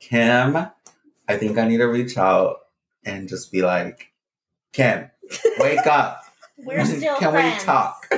[0.00, 2.60] Kim, I think I need to reach out
[3.04, 4.12] and just be like,
[4.72, 5.10] Kim,
[5.58, 6.22] wake up.
[6.58, 7.62] We're still Can friends.
[7.62, 8.08] we talk?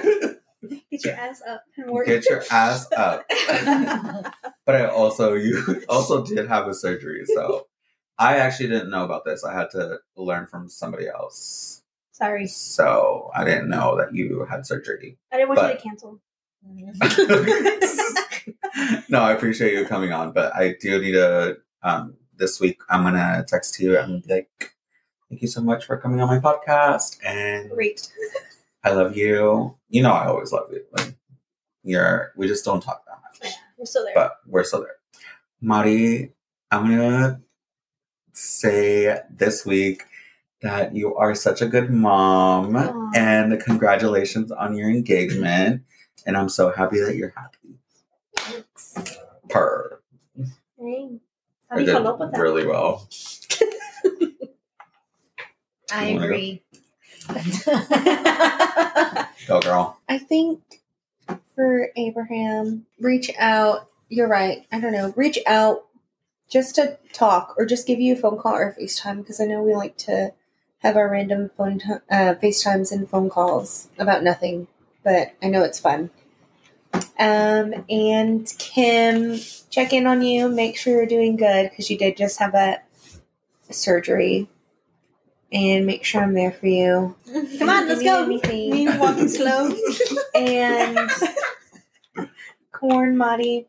[0.90, 2.07] Get your ass up and work.
[2.07, 3.24] Get your ass up.
[4.66, 7.66] But I also you also did have a surgery, so
[8.21, 9.43] I actually didn't know about this.
[9.45, 11.83] I had to learn from somebody else.
[12.12, 15.16] Sorry, So I didn't know that you had surgery.
[15.33, 16.21] I didn't want you to cancel.
[19.09, 21.57] no, I appreciate you coming on, but I do need to.
[21.83, 24.75] Um, this week, I'm gonna text you and be like,
[25.31, 28.12] "Thank you so much for coming on my podcast, and Great.
[28.85, 29.75] I love you.
[29.89, 30.85] You know, I always love you.
[30.93, 31.14] Like,
[31.83, 32.33] you're.
[32.37, 34.12] We just don't talk that much, Yeah, we're still there.
[34.14, 34.97] but we're still there.
[35.62, 36.35] Mari,
[36.71, 37.41] I'm gonna
[38.41, 40.05] say this week
[40.62, 43.11] that you are such a good mom, Aw.
[43.14, 45.82] and congratulations on your engagement.
[46.26, 47.78] And I'm so happy that you're happy.
[49.49, 50.01] Purr.
[50.78, 51.20] Dang.
[51.68, 52.41] How I do you did up with that?
[52.41, 53.09] really well.
[55.93, 56.62] I agree.
[59.47, 59.99] Go, girl.
[60.09, 60.61] I think
[61.55, 63.88] for Abraham, reach out.
[64.09, 64.66] You're right.
[64.72, 65.12] I don't know.
[65.16, 65.86] Reach out
[66.51, 69.46] just to talk or just give you a phone call or a FaceTime because I
[69.46, 70.32] know we like to
[70.78, 74.66] have our random phone t- uh, FaceTimes and phone calls about nothing,
[75.05, 76.11] but I know it's fun.
[77.18, 79.38] Um, and Kim,
[79.70, 80.48] check in on you.
[80.48, 82.78] Make sure you're doing good because you did just have a
[83.70, 84.48] surgery.
[85.53, 87.16] And make sure I'm there for you.
[87.59, 88.48] Come on, let's If you need go.
[88.51, 88.70] anything.
[88.70, 89.76] Me walking slow.
[90.34, 91.11] and
[92.72, 93.66] corn Madi.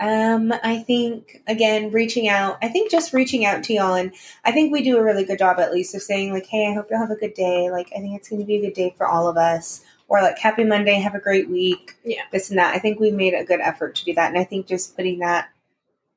[0.00, 2.58] Um, I think again, reaching out.
[2.62, 4.12] I think just reaching out to y'all, and
[4.44, 6.74] I think we do a really good job at least of saying like, "Hey, I
[6.74, 8.74] hope you'll have a good day." Like, I think it's going to be a good
[8.74, 9.82] day for all of us.
[10.08, 11.96] or like Happy Monday, have a great week.
[12.04, 12.22] Yeah.
[12.32, 12.74] This and that.
[12.74, 14.30] I think we made a good effort to do that.
[14.30, 15.50] And I think just putting that,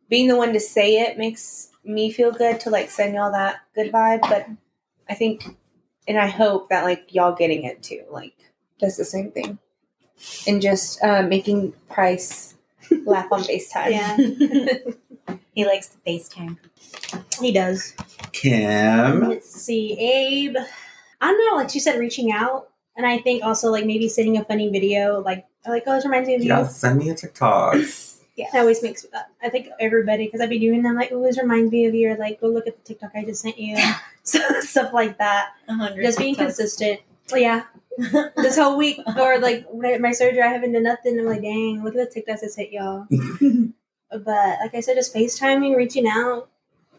[0.10, 3.58] being the one to say it makes me feel good to like send y'all that
[3.76, 4.22] good vibe.
[4.22, 4.48] But
[5.10, 5.44] I think,
[6.08, 8.34] and I hope that like y'all getting it too, like
[8.80, 9.60] does the same thing.
[10.48, 12.56] And just uh, making Price
[13.06, 13.90] laugh on FaceTime.
[13.92, 15.38] Yeah.
[15.54, 16.58] He likes to FaceTime.
[17.42, 17.94] he does.
[18.32, 19.28] Kim.
[19.28, 20.56] Let's see, Abe.
[21.20, 21.58] I don't know.
[21.62, 25.20] Like she said, reaching out, and I think also like maybe sending a funny video.
[25.20, 26.66] Like like oh, this reminds me of Yeah, you.
[26.66, 27.76] send me a TikTok.
[28.38, 29.06] Yeah, that always makes.
[29.14, 30.96] Uh, I think everybody because I've been doing them.
[30.96, 32.12] Like, oh, this reminds me of you.
[32.12, 33.78] Or like, go look at the TikTok I just sent you.
[34.24, 35.50] so, stuff like that.
[35.98, 37.02] Just being consistent.
[37.34, 37.64] Oh, yeah.
[37.98, 41.20] This whole week or like when I- my surgery, I haven't done nothing.
[41.20, 43.06] I'm like, dang, look at the TikToks I hit y'all.
[44.12, 46.50] but like I said, just FaceTiming, reaching out,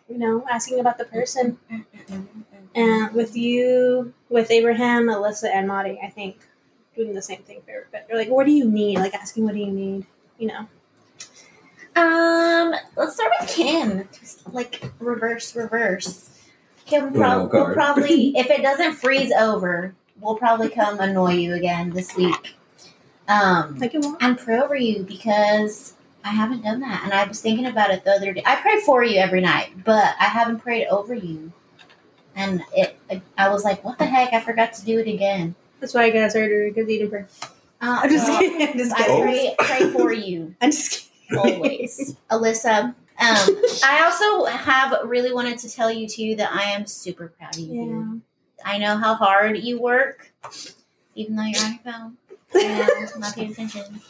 [0.09, 1.59] you know, asking about the person.
[2.75, 6.39] And with you, with Abraham, Alyssa, and Maddie, I think
[6.97, 8.05] doing the same thing for everybody.
[8.09, 8.99] They're like, what do you need?
[8.99, 10.07] Like asking, what do you need?
[10.39, 10.67] You know.
[11.95, 14.09] Um, let's start with Kim.
[14.19, 16.31] Just like reverse, reverse.
[16.87, 21.91] Kim prob- will probably, if it doesn't freeze over, we'll probably come annoy you again
[21.91, 22.55] this week.
[23.29, 24.23] Um, Like it won't.
[24.23, 25.95] and pray over you because
[26.25, 28.43] I haven't done that, and I was thinking about it the other day.
[28.47, 31.53] I pray for you every night, but I haven't prayed over you.
[32.35, 32.97] And it,
[33.37, 34.33] I was like, "What the heck?
[34.33, 37.25] I forgot to do it again." That's why I got surgery because you didn't pray.
[37.81, 38.69] Uh, I'm just well, kidding.
[38.69, 41.39] I'm just I pray, pray for you I'm just kidding.
[41.57, 42.95] always, Alyssa.
[43.19, 47.55] Um, I also have really wanted to tell you too that I am super proud
[47.55, 48.23] of you.
[48.65, 50.33] I know how hard you work,
[51.15, 52.17] even though you're on your phone
[52.55, 54.01] and not paying attention.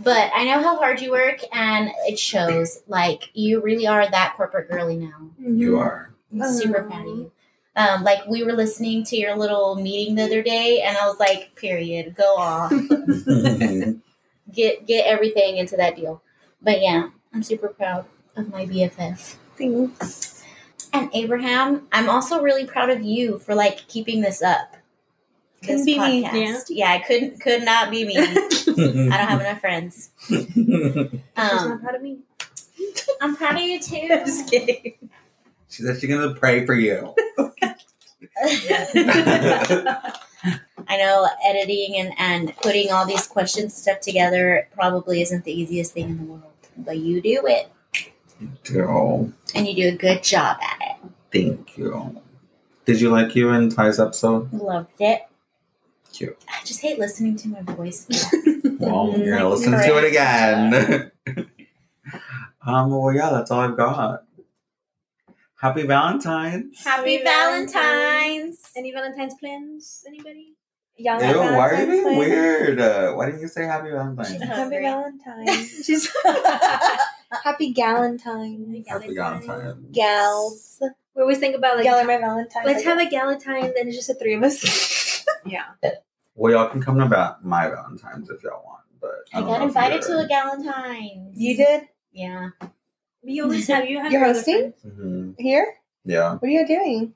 [0.00, 2.82] But I know how hard you work, and it shows.
[2.88, 5.30] Like you really are that corporate girly now.
[5.38, 6.12] You are.
[6.32, 7.32] I'm super proud of you.
[7.74, 11.18] Um, like we were listening to your little meeting the other day, and I was
[11.18, 12.70] like, "Period, go off,
[14.52, 16.22] get get everything into that deal."
[16.60, 18.06] But yeah, I'm super proud
[18.36, 19.36] of my BFF.
[19.56, 20.41] Thanks.
[20.92, 24.76] And Abraham, I'm also really proud of you for like keeping this up.
[25.62, 26.64] Couldn't be me, podcast.
[26.70, 26.90] Yeah.
[26.90, 28.16] I couldn't could not be me.
[28.18, 30.10] I don't have enough friends.
[30.26, 32.18] She's not Um, proud of me.
[33.20, 34.08] I'm proud of you too.
[34.10, 34.94] I'm just kidding.
[35.68, 37.14] she said she's gonna pray for you.
[40.88, 45.92] I know editing and, and putting all these questions stuff together probably isn't the easiest
[45.92, 46.42] thing in the world,
[46.76, 47.70] but you do it
[48.64, 51.10] Girl, and you do a good job at it.
[51.32, 52.20] thank you.
[52.84, 54.52] Did you like you and Ty's episode?
[54.52, 55.22] Loved it.
[56.12, 56.36] Cute.
[56.48, 58.06] I just hate listening to my voice.
[58.78, 61.12] Well, you're gonna listen to it again.
[62.66, 62.90] um.
[62.90, 64.24] Well, yeah, that's all I've got.
[65.54, 66.82] Happy Valentine's.
[66.84, 68.58] Happy Happy Valentine's.
[68.76, 70.02] Any Valentine's plans?
[70.08, 70.54] Anybody?
[70.96, 72.18] Y'all Ew, have why are you Valentine's being plans?
[72.18, 72.80] weird?
[72.80, 74.28] Uh, why didn't you say Happy Valentine's?
[74.30, 74.80] She's Happy.
[74.80, 75.84] Valentine's.
[75.86, 76.08] She's
[77.44, 78.86] Happy Galentine's.
[78.88, 79.86] Happy Valentine's.
[79.92, 80.80] Gals.
[81.14, 82.66] We always think about like Y'all my Valentine's.
[82.66, 85.08] let's have a Galentine, then it's just the three of us.
[85.44, 85.64] Yeah.
[86.36, 89.62] Well, y'all can come to ba- my Valentine's if y'all want, but I don't got
[89.62, 91.36] invited to a Galentine's.
[91.40, 91.88] You did?
[92.12, 92.50] Yeah.
[93.24, 94.72] we always have you have You're hosting?
[94.80, 94.84] friends.
[95.00, 95.34] Mhm.
[95.40, 95.66] Here?
[96.04, 97.14] Yeah, What are you doing?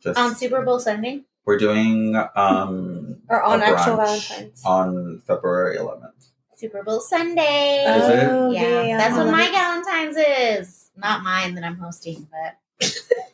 [0.00, 1.22] just On Super Bowl Sunday.
[1.44, 4.62] we're doing um Or on a actual Valentine's?
[4.64, 6.28] on February 11th.
[6.56, 7.84] Super Bowl Sunday.
[7.86, 8.28] Is it?
[8.30, 9.86] Oh, yeah, that's what my love it.
[9.86, 10.16] Galentine's
[10.60, 10.90] is.
[10.96, 12.90] Not mine that I'm hosting, but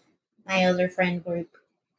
[0.47, 1.49] my other friend group.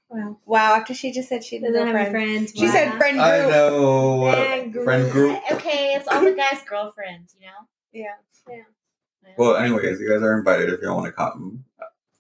[0.09, 0.38] Wow.
[0.45, 2.51] Wow, after she just said she Doesn't didn't have have any friends.
[2.51, 2.59] friends.
[2.59, 3.26] She said friend group.
[3.26, 4.32] I know.
[4.34, 4.84] Friend group.
[4.84, 5.39] Friend group.
[5.53, 7.67] Okay, it's all the guys' girlfriends, you know?
[7.93, 8.15] Yeah.
[8.49, 9.34] Yeah.
[9.38, 11.63] Well, anyways, you guys are invited if you want to come.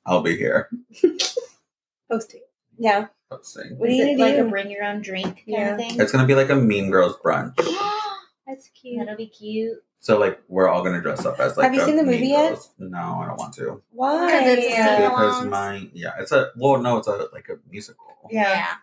[0.05, 0.69] I'll be here
[2.09, 2.41] hosting.
[2.77, 3.07] Yeah.
[3.29, 3.77] hosting.
[3.77, 4.45] What do you it gonna like do?
[4.47, 5.71] a bring your own drink kind Yeah.
[5.71, 5.99] of thing?
[5.99, 7.55] It's gonna be like a Mean Girls brunch.
[8.51, 8.99] That's cute.
[8.99, 9.81] That'll be cute.
[10.01, 11.63] So like we're all gonna dress up as like.
[11.65, 12.49] Have you seen the Mean movie yet?
[12.49, 12.71] Girls.
[12.79, 13.81] No, I don't want to.
[13.91, 14.25] Why?
[14.25, 15.09] Because it's a yeah.
[15.09, 18.07] Because my yeah, it's a well, no, it's a like a musical.
[18.29, 18.73] Yeah.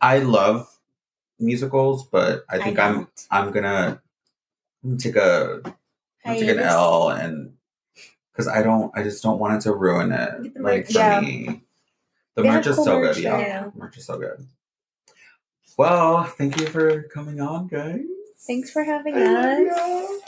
[0.00, 0.68] I love
[1.40, 3.08] musicals, but I think I am.
[3.32, 4.00] I'm gonna
[4.84, 5.60] I'm gonna take a
[6.24, 7.54] I'm gonna take an L and
[8.30, 10.60] because I don't I just don't want it to ruin it.
[10.60, 11.20] Like for Yeah.
[11.22, 11.62] me,
[12.36, 13.24] the They merch is cool so merch good.
[13.24, 13.72] Yeah, there.
[13.74, 14.46] merch is so good.
[15.76, 18.00] Well, thank you for coming on, guys.
[18.38, 20.22] Thanks for having us.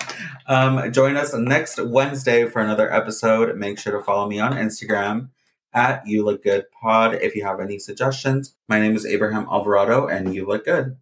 [0.47, 3.57] Um, join us next Wednesday for another episode.
[3.57, 5.29] Make sure to follow me on Instagram
[5.75, 8.55] at You Look Good Pod if you have any suggestions.
[8.69, 10.97] My name is Abraham Alvarado, and you look good.